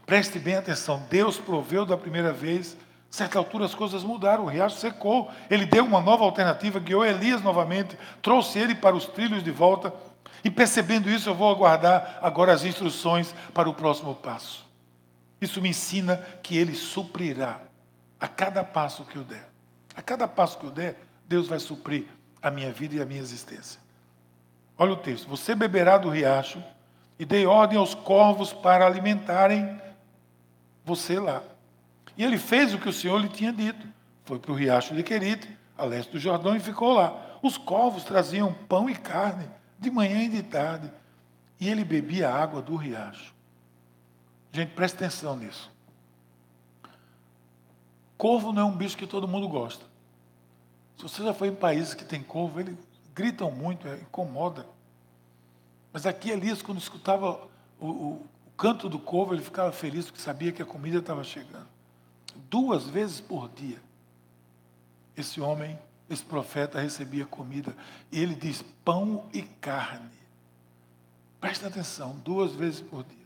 Preste 0.05 0.41
bem 0.41 0.57
atenção, 0.57 1.07
Deus 1.09 1.39
proveu 1.39 1.87
da 1.87 1.97
primeira 1.97 2.33
vez, 2.33 2.77
certa 3.09 3.39
altura 3.39 3.67
as 3.67 3.77
coisas 3.77 4.03
mudaram, 4.03 4.47
o 4.47 4.49
riacho 4.49 4.79
secou, 4.81 5.31
ele 5.49 5.67
deu 5.67 5.85
uma 5.85 6.01
nova 6.01 6.25
alternativa, 6.25 6.81
guiou 6.81 7.05
Elias 7.05 7.43
novamente, 7.43 7.97
trouxe 8.21 8.59
ele 8.59 8.75
para 8.75 8.97
os 8.97 9.07
trilhos 9.07 9.45
de 9.45 9.53
volta, 9.53 9.95
e 10.43 10.51
percebendo 10.51 11.09
isso, 11.09 11.29
eu 11.29 11.35
vou 11.37 11.49
aguardar 11.49 12.19
agora 12.21 12.53
as 12.53 12.65
instruções 12.65 13.33
para 13.55 13.71
o 13.71 13.75
próximo 13.75 14.17
passo. 14.17 14.66
Isso 15.41 15.61
me 15.61 15.69
ensina 15.69 16.17
que 16.43 16.57
Ele 16.57 16.75
suprirá 16.75 17.61
a 18.19 18.27
cada 18.27 18.65
passo 18.65 19.05
que 19.05 19.17
eu 19.17 19.25
der. 19.25 19.49
A 19.95 20.03
cada 20.03 20.27
passo 20.27 20.59
que 20.59 20.67
eu 20.67 20.71
der, 20.71 21.01
Deus 21.27 21.49
vai 21.49 21.59
suprir 21.59 22.07
a 22.41 22.51
minha 22.51 22.73
vida 22.73 22.97
e 22.97 23.01
a 23.01 23.07
minha 23.07 23.21
existência. 23.21 23.81
Olha 24.79 24.93
o 24.93 24.97
texto: 24.97 25.29
Você 25.29 25.55
beberá 25.55 25.99
do 25.99 26.09
riacho 26.09 26.63
e 27.19 27.25
dei 27.25 27.47
ordem 27.47 27.79
aos 27.79 27.95
corvos 27.95 28.53
para 28.53 28.87
alimentarem 28.87 29.81
você 30.85 31.19
lá. 31.19 31.43
E 32.17 32.25
ele 32.25 32.39
fez 32.39 32.73
o 32.73 32.79
que 32.79 32.89
o 32.89 32.93
Senhor 32.93 33.21
lhe 33.21 33.29
tinha 33.29 33.53
dito. 33.53 33.87
Foi 34.25 34.39
para 34.39 34.53
o 34.53 34.55
riacho 34.55 34.95
de 34.95 35.03
Querite, 35.03 35.49
a 35.77 35.85
leste 35.85 36.13
do 36.13 36.19
Jordão, 36.19 36.57
e 36.57 36.61
ficou 36.61 36.93
lá. 36.93 37.39
Os 37.43 37.59
corvos 37.59 38.05
traziam 38.05 38.53
pão 38.53 38.89
e 38.89 38.95
carne, 38.95 39.49
de 39.79 39.91
manhã 39.91 40.23
e 40.23 40.29
de 40.29 40.43
tarde, 40.43 40.91
e 41.61 41.69
ele 41.69 41.85
bebia 41.85 42.29
a 42.29 42.43
água 42.43 42.63
do 42.63 42.77
riacho. 42.77 43.35
Gente, 44.57 44.71
preste 44.71 44.95
atenção 44.95 45.37
nisso. 45.37 45.71
Corvo 48.17 48.55
não 48.55 48.63
é 48.63 48.65
um 48.65 48.75
bicho 48.75 48.97
que 48.97 49.07
todo 49.07 49.29
mundo 49.29 49.47
gosta. 49.47 49.85
Se 50.97 51.03
você 51.03 51.23
já 51.23 51.35
foi 51.35 51.49
em 51.49 51.55
países 51.55 51.93
que 51.93 52.07
tem 52.07 52.23
corvo, 52.23 52.59
eles 52.59 52.75
gritam 53.15 53.51
muito, 53.51 53.87
é, 53.87 53.97
incomoda. 53.97 54.67
Mas 55.93 56.07
aqui 56.07 56.31
Elias, 56.31 56.63
quando 56.63 56.79
escutava 56.79 57.39
o, 57.79 57.87
o, 57.87 58.13
o 58.47 58.51
canto 58.57 58.89
do 58.89 58.99
corvo, 58.99 59.35
ele 59.35 59.43
ficava 59.43 59.71
feliz 59.73 60.07
porque 60.07 60.23
sabia 60.23 60.51
que 60.51 60.63
a 60.63 60.67
comida 60.67 61.01
estava 61.01 61.23
chegando. 61.23 61.69
Duas 62.49 62.87
vezes 62.87 63.21
por 63.21 63.51
dia, 63.51 63.83
esse 65.15 65.39
homem, 65.39 65.79
esse 66.09 66.25
profeta, 66.25 66.81
recebia 66.81 67.27
comida. 67.27 67.77
E 68.11 68.19
ele 68.19 68.35
diz: 68.35 68.65
pão 68.83 69.29
e 69.35 69.43
carne. 69.43 70.17
Presta 71.39 71.67
atenção, 71.67 72.17
duas 72.25 72.55
vezes 72.55 72.81
por 72.81 73.05
dia. 73.05 73.26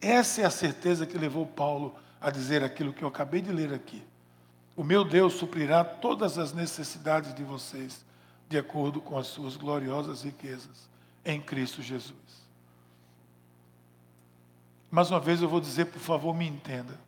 Essa 0.00 0.42
é 0.42 0.44
a 0.44 0.50
certeza 0.50 1.06
que 1.06 1.18
levou 1.18 1.46
Paulo 1.46 1.94
a 2.20 2.30
dizer 2.30 2.64
aquilo 2.64 2.92
que 2.92 3.02
eu 3.02 3.08
acabei 3.08 3.42
de 3.42 3.52
ler 3.52 3.72
aqui. 3.72 4.02
O 4.76 4.82
meu 4.82 5.04
Deus 5.04 5.34
suprirá 5.34 5.84
todas 5.84 6.38
as 6.38 6.52
necessidades 6.52 7.34
de 7.34 7.44
vocês, 7.44 8.04
de 8.48 8.56
acordo 8.56 9.00
com 9.00 9.18
as 9.18 9.26
suas 9.26 9.56
gloriosas 9.56 10.22
riquezas 10.22 10.88
em 11.24 11.40
Cristo 11.40 11.82
Jesus. 11.82 12.14
Mais 14.90 15.10
uma 15.10 15.20
vez 15.20 15.42
eu 15.42 15.48
vou 15.48 15.60
dizer, 15.60 15.86
por 15.86 16.00
favor, 16.00 16.34
me 16.34 16.46
entenda. 16.46 16.98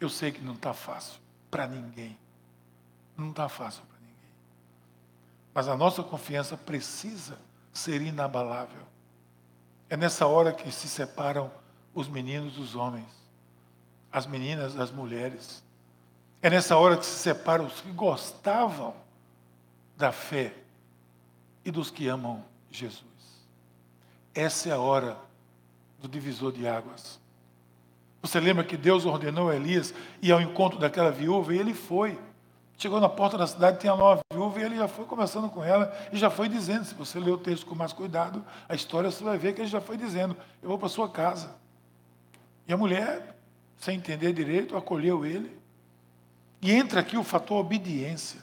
Eu 0.00 0.08
sei 0.08 0.32
que 0.32 0.42
não 0.42 0.54
está 0.54 0.74
fácil 0.74 1.20
para 1.50 1.66
ninguém. 1.66 2.18
Não 3.16 3.30
está 3.30 3.48
fácil 3.48 3.82
para 3.84 3.98
ninguém. 4.00 4.34
Mas 5.54 5.68
a 5.68 5.76
nossa 5.76 6.02
confiança 6.02 6.56
precisa 6.56 7.38
ser 7.72 8.02
inabalável. 8.02 8.82
É 9.88 9.96
nessa 9.96 10.26
hora 10.26 10.52
que 10.52 10.70
se 10.72 10.88
separam 10.88 11.50
os 11.94 12.08
meninos 12.08 12.54
dos 12.54 12.74
homens, 12.74 13.08
as 14.10 14.26
meninas 14.26 14.74
das 14.74 14.90
mulheres. 14.90 15.62
É 16.40 16.50
nessa 16.50 16.76
hora 16.76 16.96
que 16.96 17.06
se 17.06 17.18
separam 17.18 17.66
os 17.66 17.80
que 17.80 17.90
gostavam 17.92 18.94
da 19.96 20.10
fé 20.10 20.54
e 21.64 21.70
dos 21.70 21.90
que 21.90 22.08
amam 22.08 22.42
Jesus. 22.70 23.04
Essa 24.34 24.70
é 24.70 24.72
a 24.72 24.80
hora 24.80 25.16
do 26.00 26.08
divisor 26.08 26.52
de 26.52 26.66
águas. 26.66 27.20
Você 28.22 28.40
lembra 28.40 28.64
que 28.64 28.76
Deus 28.76 29.04
ordenou 29.04 29.50
a 29.50 29.56
Elias 29.56 29.92
ir 30.20 30.32
ao 30.32 30.40
encontro 30.40 30.78
daquela 30.78 31.10
viúva 31.10 31.54
e 31.54 31.58
ele 31.58 31.74
foi. 31.74 32.18
Chegou 32.78 33.00
na 33.00 33.08
porta 33.08 33.36
da 33.36 33.46
cidade, 33.46 33.80
tinha 33.80 33.94
lá 33.94 34.14
uma 34.14 34.20
viúva 34.32 34.60
e 34.60 34.62
ele 34.64 34.76
já 34.76 34.88
foi 34.88 35.04
conversando 35.04 35.48
com 35.48 35.62
ela 35.62 35.94
e 36.12 36.16
já 36.16 36.30
foi 36.30 36.48
dizendo. 36.48 36.84
Se 36.84 36.94
você 36.94 37.18
ler 37.20 37.32
o 37.32 37.38
texto 37.38 37.66
com 37.66 37.74
mais 37.74 37.92
cuidado, 37.92 38.44
a 38.68 38.74
história 38.74 39.10
você 39.10 39.22
vai 39.22 39.38
ver 39.38 39.54
que 39.54 39.60
ele 39.60 39.68
já 39.68 39.80
foi 39.80 39.96
dizendo: 39.96 40.36
Eu 40.62 40.68
vou 40.68 40.78
para 40.78 40.88
sua 40.88 41.08
casa. 41.08 41.54
E 42.72 42.74
a 42.74 42.76
mulher, 42.78 43.36
sem 43.76 43.98
entender 43.98 44.32
direito, 44.32 44.78
acolheu 44.78 45.26
ele. 45.26 45.54
E 46.62 46.72
entra 46.72 47.00
aqui 47.00 47.18
o 47.18 47.22
fator 47.22 47.58
obediência. 47.58 48.40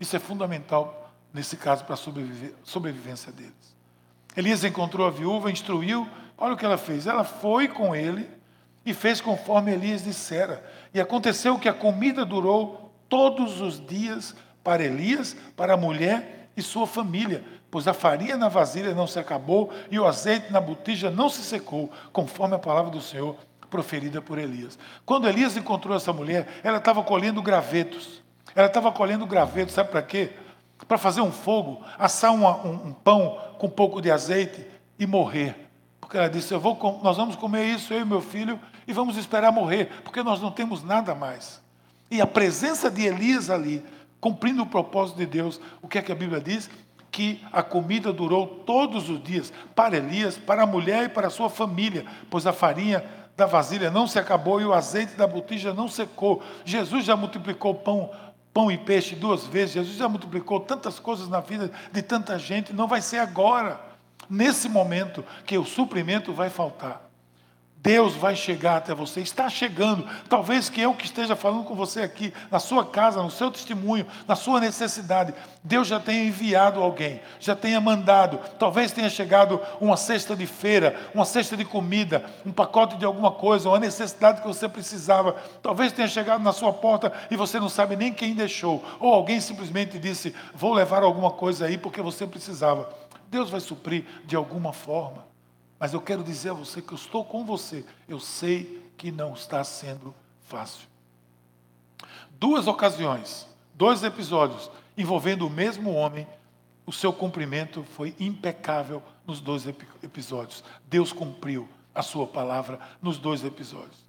Isso 0.00 0.16
é 0.16 0.18
fundamental 0.18 1.14
nesse 1.32 1.56
caso 1.56 1.84
para 1.84 1.94
a 1.94 1.96
sobrevivência 2.64 3.30
deles. 3.30 3.76
Elias 4.36 4.64
encontrou 4.64 5.06
a 5.06 5.12
viúva, 5.12 5.48
instruiu, 5.48 6.08
olha 6.36 6.54
o 6.54 6.56
que 6.56 6.64
ela 6.64 6.76
fez. 6.76 7.06
Ela 7.06 7.22
foi 7.22 7.68
com 7.68 7.94
ele 7.94 8.28
e 8.84 8.92
fez 8.92 9.20
conforme 9.20 9.72
Elias 9.72 10.02
dissera. 10.02 10.68
E 10.92 11.00
aconteceu 11.00 11.56
que 11.56 11.68
a 11.68 11.72
comida 11.72 12.24
durou 12.24 12.92
todos 13.08 13.60
os 13.60 13.78
dias 13.86 14.34
para 14.64 14.82
Elias, 14.82 15.36
para 15.54 15.74
a 15.74 15.76
mulher 15.76 16.50
e 16.56 16.62
sua 16.62 16.84
família, 16.84 17.44
pois 17.70 17.86
a 17.88 17.94
farinha 17.94 18.36
na 18.36 18.48
vasilha 18.48 18.94
não 18.94 19.06
se 19.06 19.18
acabou 19.18 19.72
e 19.90 19.98
o 19.98 20.06
azeite 20.06 20.52
na 20.52 20.60
botija 20.60 21.10
não 21.10 21.28
se 21.28 21.42
secou, 21.42 21.90
conforme 22.12 22.54
a 22.54 22.58
palavra 22.58 22.90
do 22.90 23.00
Senhor 23.00 23.36
proferida 23.68 24.22
por 24.22 24.38
Elias. 24.38 24.78
Quando 25.04 25.28
Elias 25.28 25.56
encontrou 25.56 25.96
essa 25.96 26.12
mulher, 26.12 26.60
ela 26.62 26.78
estava 26.78 27.02
colhendo 27.02 27.42
gravetos. 27.42 28.22
Ela 28.54 28.68
estava 28.68 28.90
colhendo 28.90 29.26
gravetos, 29.26 29.74
sabe 29.74 29.90
para 29.90 30.02
quê? 30.02 30.32
Para 30.88 30.96
fazer 30.96 31.20
um 31.20 31.32
fogo, 31.32 31.82
assar 31.98 32.32
uma, 32.32 32.56
um, 32.64 32.88
um, 32.88 32.92
pão 32.92 33.38
com 33.58 33.66
um 33.66 33.70
pouco 33.70 34.00
de 34.00 34.10
azeite 34.10 34.66
e 34.98 35.06
morrer. 35.06 35.68
Porque 36.00 36.16
ela 36.16 36.28
disse: 36.28 36.54
Eu 36.54 36.60
vou, 36.60 37.00
Nós 37.02 37.16
vamos 37.16 37.36
comer 37.36 37.64
isso, 37.64 37.92
eu 37.92 38.00
e 38.00 38.04
meu 38.04 38.20
filho, 38.20 38.58
e 38.86 38.92
vamos 38.92 39.16
esperar 39.16 39.52
morrer, 39.52 39.90
porque 40.04 40.22
nós 40.22 40.40
não 40.40 40.50
temos 40.50 40.82
nada 40.82 41.14
mais. 41.14 41.60
E 42.10 42.20
a 42.20 42.26
presença 42.26 42.90
de 42.90 43.04
Elias 43.04 43.50
ali, 43.50 43.84
cumprindo 44.20 44.62
o 44.62 44.66
propósito 44.66 45.16
de 45.16 45.26
Deus, 45.26 45.60
o 45.82 45.88
que 45.88 45.98
é 45.98 46.02
que 46.02 46.12
a 46.12 46.14
Bíblia 46.14 46.40
diz? 46.40 46.70
Que 47.16 47.42
a 47.50 47.62
comida 47.62 48.12
durou 48.12 48.46
todos 48.46 49.08
os 49.08 49.22
dias 49.24 49.50
para 49.74 49.96
Elias, 49.96 50.36
para 50.36 50.64
a 50.64 50.66
mulher 50.66 51.04
e 51.04 51.08
para 51.08 51.28
a 51.28 51.30
sua 51.30 51.48
família, 51.48 52.04
pois 52.28 52.46
a 52.46 52.52
farinha 52.52 53.02
da 53.34 53.46
vasilha 53.46 53.90
não 53.90 54.06
se 54.06 54.18
acabou 54.18 54.60
e 54.60 54.66
o 54.66 54.74
azeite 54.74 55.14
da 55.14 55.26
botija 55.26 55.72
não 55.72 55.88
secou. 55.88 56.42
Jesus 56.62 57.06
já 57.06 57.16
multiplicou 57.16 57.74
pão, 57.74 58.10
pão 58.52 58.70
e 58.70 58.76
peixe 58.76 59.14
duas 59.14 59.46
vezes. 59.46 59.76
Jesus 59.76 59.96
já 59.96 60.06
multiplicou 60.06 60.60
tantas 60.60 60.98
coisas 60.98 61.26
na 61.26 61.40
vida 61.40 61.70
de 61.90 62.02
tanta 62.02 62.38
gente. 62.38 62.74
Não 62.74 62.86
vai 62.86 63.00
ser 63.00 63.16
agora, 63.16 63.80
nesse 64.28 64.68
momento, 64.68 65.24
que 65.46 65.56
o 65.56 65.64
suprimento 65.64 66.34
vai 66.34 66.50
faltar. 66.50 67.05
Deus 67.78 68.14
vai 68.14 68.34
chegar 68.34 68.78
até 68.78 68.94
você, 68.94 69.20
está 69.20 69.48
chegando. 69.48 70.08
Talvez 70.28 70.68
que 70.68 70.80
eu 70.80 70.92
que 70.92 71.04
esteja 71.04 71.36
falando 71.36 71.62
com 71.62 71.74
você 71.74 72.00
aqui, 72.00 72.34
na 72.50 72.58
sua 72.58 72.84
casa, 72.84 73.22
no 73.22 73.30
seu 73.30 73.48
testemunho, 73.50 74.06
na 74.26 74.34
sua 74.34 74.58
necessidade, 74.58 75.32
Deus 75.62 75.86
já 75.86 76.00
tenha 76.00 76.24
enviado 76.24 76.80
alguém, 76.80 77.20
já 77.38 77.54
tenha 77.54 77.80
mandado. 77.80 78.40
Talvez 78.58 78.90
tenha 78.90 79.08
chegado 79.08 79.60
uma 79.80 79.96
cesta 79.96 80.34
de 80.34 80.46
feira, 80.46 80.96
uma 81.14 81.24
cesta 81.24 81.56
de 81.56 81.64
comida, 81.64 82.24
um 82.44 82.50
pacote 82.50 82.96
de 82.96 83.04
alguma 83.04 83.30
coisa, 83.30 83.68
uma 83.68 83.78
necessidade 83.78 84.40
que 84.40 84.48
você 84.48 84.68
precisava. 84.68 85.36
Talvez 85.62 85.92
tenha 85.92 86.08
chegado 86.08 86.42
na 86.42 86.52
sua 86.52 86.72
porta 86.72 87.12
e 87.30 87.36
você 87.36 87.60
não 87.60 87.68
sabe 87.68 87.94
nem 87.94 88.12
quem 88.12 88.34
deixou. 88.34 88.82
Ou 88.98 89.14
alguém 89.14 89.40
simplesmente 89.40 89.98
disse: 89.98 90.34
Vou 90.54 90.74
levar 90.74 91.04
alguma 91.04 91.30
coisa 91.30 91.66
aí 91.66 91.78
porque 91.78 92.02
você 92.02 92.26
precisava. 92.26 92.88
Deus 93.30 93.48
vai 93.48 93.60
suprir 93.60 94.04
de 94.24 94.34
alguma 94.34 94.72
forma. 94.72 95.35
Mas 95.78 95.92
eu 95.92 96.00
quero 96.00 96.24
dizer 96.24 96.50
a 96.50 96.54
você 96.54 96.80
que 96.80 96.92
eu 96.92 96.96
estou 96.96 97.24
com 97.24 97.44
você. 97.44 97.84
Eu 98.08 98.18
sei 98.18 98.82
que 98.96 99.10
não 99.10 99.34
está 99.34 99.62
sendo 99.62 100.14
fácil. 100.46 100.88
Duas 102.38 102.66
ocasiões, 102.66 103.46
dois 103.74 104.02
episódios 104.02 104.70
envolvendo 104.96 105.46
o 105.46 105.50
mesmo 105.50 105.92
homem, 105.92 106.26
o 106.86 106.92
seu 106.92 107.12
cumprimento 107.12 107.82
foi 107.82 108.14
impecável 108.18 109.02
nos 109.26 109.40
dois 109.40 109.66
episódios. 110.02 110.64
Deus 110.88 111.12
cumpriu 111.12 111.68
a 111.94 112.02
sua 112.02 112.26
palavra 112.26 112.78
nos 113.02 113.18
dois 113.18 113.44
episódios. 113.44 114.06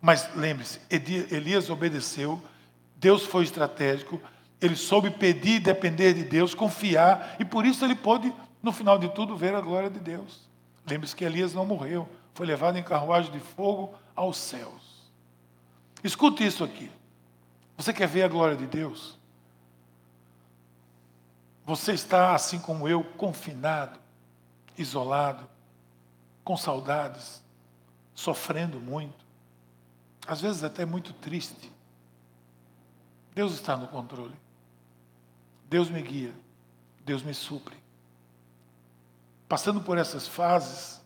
Mas 0.00 0.34
lembre-se, 0.34 0.80
Elias 0.90 1.70
obedeceu, 1.70 2.42
Deus 2.96 3.24
foi 3.24 3.44
estratégico, 3.44 4.20
ele 4.60 4.76
soube 4.76 5.10
pedir 5.10 5.56
e 5.56 5.60
depender 5.60 6.12
de 6.14 6.24
Deus, 6.24 6.54
confiar, 6.54 7.36
e 7.38 7.44
por 7.44 7.64
isso 7.64 7.84
ele 7.84 7.94
pôde, 7.94 8.32
no 8.62 8.72
final 8.72 8.98
de 8.98 9.08
tudo, 9.10 9.36
ver 9.36 9.54
a 9.54 9.60
glória 9.60 9.90
de 9.90 9.98
Deus. 9.98 10.45
Lembre-se 10.86 11.16
que 11.16 11.24
Elias 11.24 11.52
não 11.52 11.66
morreu, 11.66 12.08
foi 12.32 12.46
levado 12.46 12.78
em 12.78 12.82
carruagem 12.82 13.32
de 13.32 13.40
fogo 13.40 13.94
aos 14.14 14.36
céus. 14.36 15.10
Escute 16.04 16.46
isso 16.46 16.62
aqui. 16.62 16.90
Você 17.76 17.92
quer 17.92 18.06
ver 18.06 18.22
a 18.22 18.28
glória 18.28 18.56
de 18.56 18.66
Deus? 18.66 19.18
Você 21.64 21.92
está, 21.92 22.34
assim 22.34 22.60
como 22.60 22.88
eu, 22.88 23.02
confinado, 23.02 23.98
isolado, 24.78 25.48
com 26.44 26.56
saudades, 26.56 27.42
sofrendo 28.14 28.78
muito, 28.78 29.26
às 30.26 30.40
vezes 30.40 30.62
até 30.62 30.84
muito 30.84 31.12
triste. 31.12 31.72
Deus 33.34 33.52
está 33.52 33.76
no 33.76 33.88
controle. 33.88 34.34
Deus 35.68 35.90
me 35.90 36.00
guia. 36.00 36.32
Deus 37.04 37.22
me 37.22 37.34
supre. 37.34 37.76
Passando 39.48 39.80
por 39.80 39.96
essas 39.96 40.26
fases, 40.26 41.00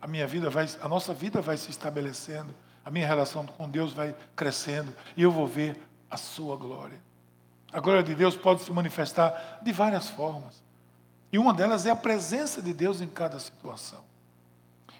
a 0.00 0.06
minha 0.06 0.26
vida 0.26 0.50
vai, 0.50 0.68
a 0.80 0.88
nossa 0.88 1.14
vida 1.14 1.40
vai 1.40 1.56
se 1.56 1.70
estabelecendo, 1.70 2.54
a 2.84 2.90
minha 2.90 3.06
relação 3.06 3.46
com 3.46 3.68
Deus 3.68 3.92
vai 3.92 4.14
crescendo 4.36 4.94
e 5.16 5.22
eu 5.22 5.30
vou 5.30 5.46
ver 5.46 5.80
a 6.10 6.16
sua 6.16 6.56
glória. 6.56 7.00
A 7.72 7.80
glória 7.80 8.02
de 8.02 8.14
Deus 8.14 8.36
pode 8.36 8.62
se 8.62 8.70
manifestar 8.70 9.60
de 9.62 9.72
várias 9.72 10.10
formas. 10.10 10.62
E 11.32 11.38
uma 11.38 11.54
delas 11.54 11.86
é 11.86 11.90
a 11.90 11.96
presença 11.96 12.60
de 12.60 12.74
Deus 12.74 13.00
em 13.00 13.06
cada 13.06 13.38
situação. 13.38 14.04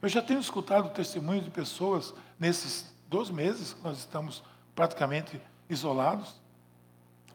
Eu 0.01 0.09
já 0.09 0.23
tenho 0.23 0.41
escutado 0.41 0.89
testemunhos 0.91 1.45
de 1.45 1.51
pessoas 1.51 2.15
nesses 2.41 2.91
dois 3.07 3.29
meses 3.29 3.75
que 3.75 3.85
nós 3.85 3.99
estamos 3.99 4.43
praticamente 4.75 5.39
isolados. 5.69 6.41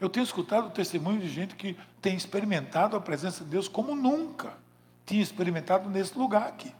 Eu 0.02 0.10
tenho 0.10 0.24
escutado 0.24 0.72
testemunhos 0.72 1.22
de 1.22 1.30
gente 1.30 1.56
que 1.56 1.78
tem 2.02 2.16
experimentado 2.16 2.98
a 2.98 3.02
presença 3.02 3.44
de 3.44 3.52
Deus 3.52 3.68
como 3.68 3.96
nunca 3.96 4.54
tinha 5.08 5.24
experimentado 5.24 5.90
nesse 5.90 6.16
lugar 6.16 6.48
aqui 6.48 6.72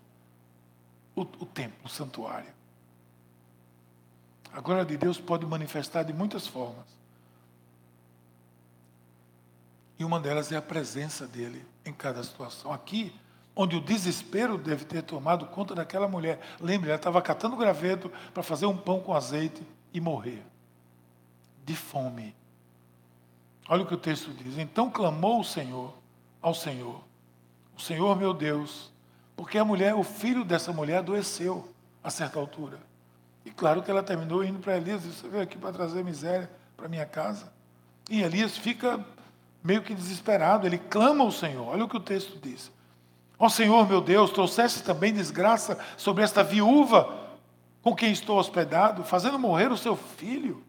o, 1.16 1.22
o 1.22 1.46
templo, 1.46 1.80
o 1.84 1.90
santuário. 1.90 2.54
A 4.54 4.60
glória 4.60 4.86
de 4.86 4.98
Deus 4.98 5.20
pode 5.20 5.46
manifestar 5.46 6.04
de 6.04 6.14
muitas 6.14 6.46
formas. 6.46 6.86
E 9.98 10.04
uma 10.04 10.20
delas 10.20 10.52
é 10.52 10.58
a 10.58 10.62
presença 10.62 11.26
dele 11.26 11.66
em 11.86 11.94
cada 11.94 12.22
situação. 12.24 12.72
Aqui, 12.72 13.16
onde 13.56 13.76
o 13.76 13.82
desespero 13.82 14.58
deve 14.58 14.86
ter 14.86 15.02
tomado 15.02 15.48
conta 15.48 15.74
daquela 15.74 16.08
mulher. 16.08 16.40
Lembre, 16.60 16.90
ela 16.90 16.98
estava 16.98 17.22
catando 17.22 17.56
graveto 17.56 18.12
para 18.34 18.44
fazer 18.44 18.68
um 18.68 18.78
pão 18.78 19.00
com 19.00 19.16
azeite 19.16 19.66
e 19.94 20.00
morrer 20.00 20.44
de 21.66 21.76
fome. 21.76 22.36
Olha 23.68 23.84
o 23.84 23.88
que 23.88 23.94
o 23.94 23.98
texto 23.98 24.32
diz. 24.32 24.58
Então 24.58 24.92
clamou 24.92 25.40
o 25.40 25.44
Senhor 25.44 25.94
ao 26.42 26.54
Senhor 26.54 27.04
o 27.78 27.82
Senhor 27.82 28.18
meu 28.18 28.34
Deus, 28.34 28.92
porque 29.36 29.58
a 29.58 29.64
mulher, 29.64 29.94
o 29.94 30.04
filho 30.04 30.44
dessa 30.44 30.74
mulher 30.74 30.98
adoeceu 30.98 31.68
a 32.04 32.10
certa 32.10 32.40
altura. 32.40 32.80
E 33.46 33.52
claro 33.52 33.84
que 33.84 33.92
ela 33.92 34.02
terminou 34.02 34.44
indo 34.44 34.60
para 34.60 34.78
Elias, 34.78 35.04
você 35.04 35.28
veio 35.28 35.44
aqui 35.44 35.58
para 35.58 35.72
trazer 35.72 36.04
miséria 36.04 36.50
para 36.76 36.90
minha 36.90 37.06
casa. 37.06 37.52
E 38.10 38.22
Elias 38.22 38.58
fica 38.58 39.00
meio 39.64 39.82
que 39.82 39.94
desesperado, 39.94 40.66
ele 40.66 40.78
clama 40.78 41.24
ao 41.24 41.32
Senhor. 41.32 41.68
Olha 41.68 41.86
o 41.86 41.90
que 41.90 41.98
o 41.98 42.02
texto 42.02 42.40
diz. 42.42 42.72
Ó 43.40 43.46
oh, 43.46 43.50
Senhor 43.50 43.88
meu 43.88 44.02
Deus, 44.02 44.32
trouxeste 44.32 44.82
também 44.82 45.14
desgraça 45.14 45.78
sobre 45.96 46.24
esta 46.24 46.44
viúva 46.44 47.28
com 47.84 47.96
quem 47.96 48.12
estou 48.12 48.38
hospedado, 48.38 49.04
fazendo 49.04 49.38
morrer 49.38 49.72
o 49.72 49.78
seu 49.78 49.96
filho. 49.96 50.64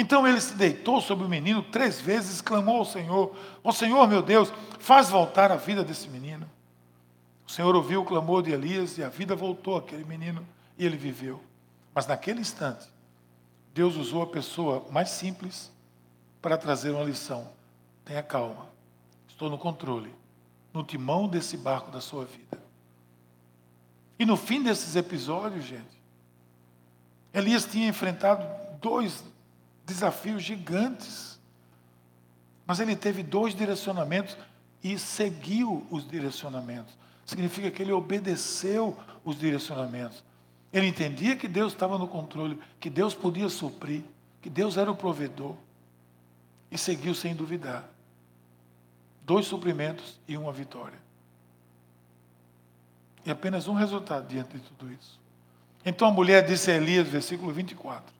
Então 0.00 0.24
ele 0.24 0.40
se 0.40 0.54
deitou 0.54 1.00
sobre 1.00 1.26
o 1.26 1.28
menino 1.28 1.60
três 1.60 2.00
vezes, 2.00 2.40
clamou 2.40 2.76
ao 2.76 2.84
Senhor: 2.84 3.34
Ó 3.64 3.70
oh, 3.70 3.72
Senhor 3.72 4.06
meu 4.06 4.22
Deus, 4.22 4.52
faz 4.78 5.10
voltar 5.10 5.50
a 5.50 5.56
vida 5.56 5.82
desse 5.82 6.08
menino. 6.08 6.48
O 7.44 7.50
Senhor 7.50 7.74
ouviu 7.74 8.02
o 8.02 8.04
clamor 8.04 8.44
de 8.44 8.52
Elias 8.52 8.96
e 8.96 9.02
a 9.02 9.08
vida 9.08 9.34
voltou 9.34 9.76
àquele 9.76 10.04
menino 10.04 10.46
e 10.78 10.86
ele 10.86 10.96
viveu. 10.96 11.42
Mas 11.92 12.06
naquele 12.06 12.40
instante, 12.40 12.86
Deus 13.74 13.96
usou 13.96 14.22
a 14.22 14.28
pessoa 14.28 14.86
mais 14.88 15.10
simples 15.10 15.68
para 16.40 16.56
trazer 16.56 16.90
uma 16.90 17.02
lição. 17.02 17.48
Tenha 18.04 18.22
calma, 18.22 18.68
estou 19.26 19.50
no 19.50 19.58
controle, 19.58 20.14
no 20.72 20.84
timão 20.84 21.26
desse 21.26 21.56
barco 21.56 21.90
da 21.90 22.00
sua 22.00 22.24
vida. 22.24 22.62
E 24.16 24.24
no 24.24 24.36
fim 24.36 24.62
desses 24.62 24.94
episódios, 24.94 25.64
gente, 25.64 26.00
Elias 27.34 27.64
tinha 27.64 27.88
enfrentado 27.88 28.46
dois 28.80 29.24
desafios 29.88 30.42
gigantes. 30.42 31.40
Mas 32.66 32.78
ele 32.78 32.94
teve 32.94 33.22
dois 33.22 33.54
direcionamentos 33.54 34.36
e 34.84 34.98
seguiu 34.98 35.86
os 35.90 36.06
direcionamentos. 36.06 36.94
Significa 37.24 37.70
que 37.70 37.82
ele 37.82 37.92
obedeceu 37.92 38.96
os 39.24 39.38
direcionamentos. 39.38 40.22
Ele 40.72 40.86
entendia 40.86 41.34
que 41.34 41.48
Deus 41.48 41.72
estava 41.72 41.98
no 41.98 42.06
controle, 42.06 42.60
que 42.78 42.90
Deus 42.90 43.14
podia 43.14 43.48
suprir, 43.48 44.02
que 44.42 44.50
Deus 44.50 44.76
era 44.76 44.90
o 44.90 44.96
provedor. 44.96 45.56
E 46.70 46.76
seguiu 46.76 47.14
sem 47.14 47.34
duvidar. 47.34 47.88
Dois 49.24 49.46
suprimentos 49.46 50.20
e 50.28 50.36
uma 50.36 50.52
vitória. 50.52 50.98
E 53.24 53.30
apenas 53.30 53.66
um 53.66 53.74
resultado 53.74 54.28
diante 54.28 54.58
de 54.58 54.60
tudo 54.60 54.92
isso. 54.92 55.18
Então 55.84 56.08
a 56.08 56.12
mulher 56.12 56.46
disse 56.46 56.70
a 56.70 56.74
Elias, 56.74 57.08
versículo 57.08 57.52
24: 57.52 58.17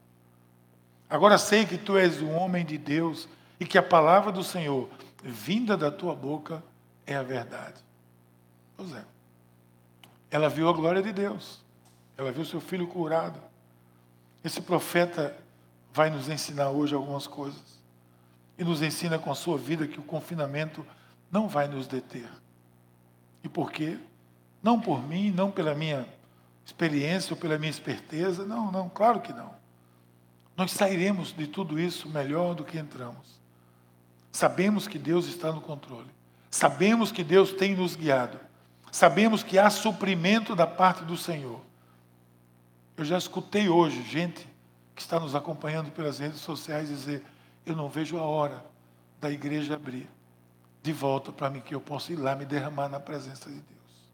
Agora 1.08 1.38
sei 1.38 1.64
que 1.64 1.78
tu 1.78 1.96
és 1.96 2.20
um 2.20 2.32
homem 2.36 2.64
de 2.64 2.76
Deus 2.76 3.28
e 3.58 3.64
que 3.64 3.78
a 3.78 3.82
palavra 3.82 4.30
do 4.30 4.44
Senhor, 4.44 4.88
vinda 5.22 5.76
da 5.76 5.90
tua 5.90 6.14
boca, 6.14 6.62
é 7.06 7.16
a 7.16 7.22
verdade. 7.22 7.82
Pois 8.76 8.92
é. 8.94 9.04
Ela 10.30 10.48
viu 10.48 10.68
a 10.68 10.72
glória 10.72 11.02
de 11.02 11.12
Deus. 11.12 11.60
Ela 12.16 12.30
viu 12.30 12.44
seu 12.44 12.60
filho 12.60 12.86
curado. 12.86 13.40
Esse 14.44 14.60
profeta 14.60 15.36
vai 15.92 16.10
nos 16.10 16.28
ensinar 16.28 16.70
hoje 16.70 16.94
algumas 16.94 17.26
coisas. 17.26 17.78
E 18.58 18.64
nos 18.64 18.82
ensina 18.82 19.18
com 19.18 19.30
a 19.30 19.34
sua 19.34 19.56
vida 19.56 19.86
que 19.86 19.98
o 19.98 20.02
confinamento 20.02 20.84
não 21.30 21.48
vai 21.48 21.68
nos 21.68 21.86
deter. 21.86 22.28
E 23.42 23.48
por 23.48 23.72
quê? 23.72 23.98
Não 24.62 24.80
por 24.80 25.02
mim, 25.02 25.30
não 25.30 25.50
pela 25.50 25.74
minha 25.74 26.06
experiência 26.66 27.32
ou 27.32 27.40
pela 27.40 27.58
minha 27.58 27.70
esperteza. 27.70 28.44
Não, 28.44 28.70
não, 28.70 28.88
claro 28.88 29.20
que 29.20 29.32
não. 29.32 29.57
Nós 30.58 30.72
sairemos 30.72 31.32
de 31.32 31.46
tudo 31.46 31.78
isso 31.78 32.08
melhor 32.08 32.52
do 32.52 32.64
que 32.64 32.76
entramos. 32.76 33.38
Sabemos 34.32 34.88
que 34.88 34.98
Deus 34.98 35.28
está 35.28 35.52
no 35.52 35.60
controle. 35.60 36.10
Sabemos 36.50 37.12
que 37.12 37.22
Deus 37.22 37.52
tem 37.52 37.76
nos 37.76 37.94
guiado. 37.94 38.40
Sabemos 38.90 39.44
que 39.44 39.56
há 39.56 39.70
suprimento 39.70 40.56
da 40.56 40.66
parte 40.66 41.04
do 41.04 41.16
Senhor. 41.16 41.60
Eu 42.96 43.04
já 43.04 43.16
escutei 43.16 43.68
hoje 43.68 44.02
gente 44.02 44.48
que 44.96 45.00
está 45.00 45.20
nos 45.20 45.36
acompanhando 45.36 45.92
pelas 45.92 46.18
redes 46.18 46.40
sociais 46.40 46.88
dizer: 46.88 47.22
Eu 47.64 47.76
não 47.76 47.88
vejo 47.88 48.18
a 48.18 48.22
hora 48.22 48.66
da 49.20 49.30
igreja 49.30 49.76
abrir 49.76 50.10
de 50.82 50.92
volta 50.92 51.30
para 51.30 51.50
mim, 51.50 51.60
que 51.60 51.74
eu 51.74 51.80
possa 51.80 52.12
ir 52.12 52.16
lá 52.16 52.34
me 52.34 52.44
derramar 52.44 52.88
na 52.88 52.98
presença 52.98 53.48
de 53.48 53.60
Deus. 53.60 54.08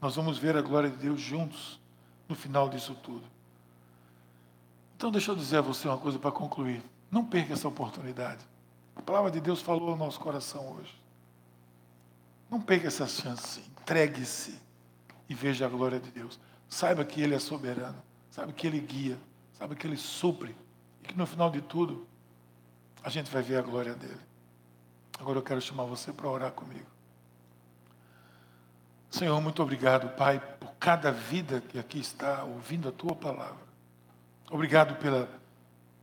Nós 0.00 0.14
vamos 0.14 0.38
ver 0.38 0.56
a 0.56 0.62
glória 0.62 0.88
de 0.88 0.98
Deus 0.98 1.20
juntos 1.20 1.80
no 2.28 2.36
final 2.36 2.68
disso 2.68 2.94
tudo. 3.02 3.39
Então, 5.00 5.10
deixa 5.10 5.30
eu 5.30 5.34
dizer 5.34 5.56
a 5.56 5.60
você 5.62 5.88
uma 5.88 5.96
coisa 5.96 6.18
para 6.18 6.30
concluir. 6.30 6.82
Não 7.10 7.24
perca 7.24 7.54
essa 7.54 7.66
oportunidade. 7.66 8.44
A 8.94 9.00
palavra 9.00 9.30
de 9.30 9.40
Deus 9.40 9.62
falou 9.62 9.88
ao 9.88 9.96
nosso 9.96 10.20
coração 10.20 10.76
hoje. 10.76 10.94
Não 12.50 12.60
perca 12.60 12.88
essa 12.88 13.06
chance. 13.06 13.60
Entregue-se 13.80 14.60
e 15.26 15.34
veja 15.34 15.64
a 15.64 15.70
glória 15.70 15.98
de 15.98 16.10
Deus. 16.10 16.38
Saiba 16.68 17.02
que 17.02 17.22
Ele 17.22 17.34
é 17.34 17.38
soberano. 17.38 17.96
Saiba 18.30 18.52
que 18.52 18.66
Ele 18.66 18.78
guia. 18.78 19.18
Saiba 19.54 19.74
que 19.74 19.86
Ele 19.86 19.96
supre. 19.96 20.54
E 21.02 21.08
que 21.08 21.16
no 21.16 21.26
final 21.26 21.48
de 21.48 21.62
tudo, 21.62 22.06
a 23.02 23.08
gente 23.08 23.30
vai 23.30 23.40
ver 23.40 23.56
a 23.56 23.62
glória 23.62 23.94
dele. 23.94 24.20
Agora 25.18 25.38
eu 25.38 25.42
quero 25.42 25.62
chamar 25.62 25.84
você 25.84 26.12
para 26.12 26.28
orar 26.28 26.52
comigo. 26.52 26.84
Senhor, 29.10 29.40
muito 29.40 29.62
obrigado, 29.62 30.14
Pai, 30.14 30.38
por 30.60 30.74
cada 30.74 31.10
vida 31.10 31.62
que 31.62 31.78
aqui 31.78 32.00
está 32.00 32.44
ouvindo 32.44 32.86
a 32.86 32.92
tua 32.92 33.14
palavra. 33.14 33.69
Obrigado 34.50 34.96
pela, 34.96 35.28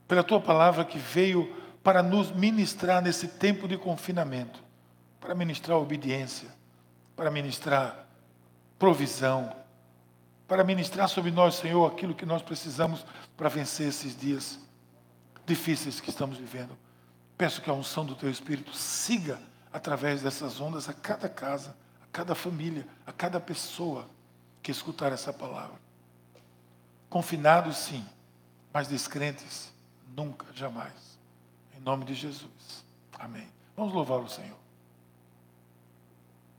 pela 0.08 0.24
tua 0.24 0.40
palavra 0.40 0.86
que 0.86 0.98
veio 0.98 1.54
para 1.84 2.02
nos 2.02 2.32
ministrar 2.32 3.02
nesse 3.02 3.28
tempo 3.28 3.68
de 3.68 3.78
confinamento. 3.78 4.66
para 5.20 5.36
ministrar 5.36 5.78
obediência, 5.78 6.48
para 7.16 7.30
ministrar 7.30 8.08
provisão, 8.80 9.54
para 10.48 10.64
ministrar 10.64 11.10
sobre 11.10 11.32
nós, 11.32 11.56
Senhor, 11.56 11.86
aquilo 11.86 12.16
que 12.16 12.26
nós 12.26 12.42
precisamos 12.42 13.06
para 13.36 13.50
vencer 13.50 13.90
esses 13.90 14.18
dias 14.18 14.60
difíceis 15.46 16.00
que 16.00 16.10
estamos 16.10 16.38
vivendo. 16.38 16.78
Peço 17.38 17.62
que 17.62 17.70
a 17.70 17.74
unção 17.74 18.06
do 18.06 18.16
Teu 18.16 18.30
Espírito 18.30 18.74
siga 18.74 19.40
através 19.74 20.22
dessas 20.22 20.62
ondas 20.62 20.88
a 20.88 20.94
cada 20.94 21.28
casa, 21.28 21.76
a 22.02 22.08
cada 22.12 22.34
família, 22.34 22.88
a 23.06 23.12
cada 23.12 23.40
pessoa 23.40 24.10
que 24.64 24.72
escutar 24.72 25.12
essa 25.12 25.34
palavra. 25.34 25.76
Confinados, 27.10 27.78
sim, 27.78 28.06
mas 28.74 28.88
descrentes, 28.88 29.72
nunca, 30.16 30.46
jamais. 30.54 31.18
Em 31.76 31.80
nome 31.80 32.06
de 32.06 32.14
Jesus. 32.14 32.86
Amém. 33.18 33.48
Vamos 33.76 33.94
louvar 33.94 34.20
o 34.20 34.30
Senhor. 34.30 34.58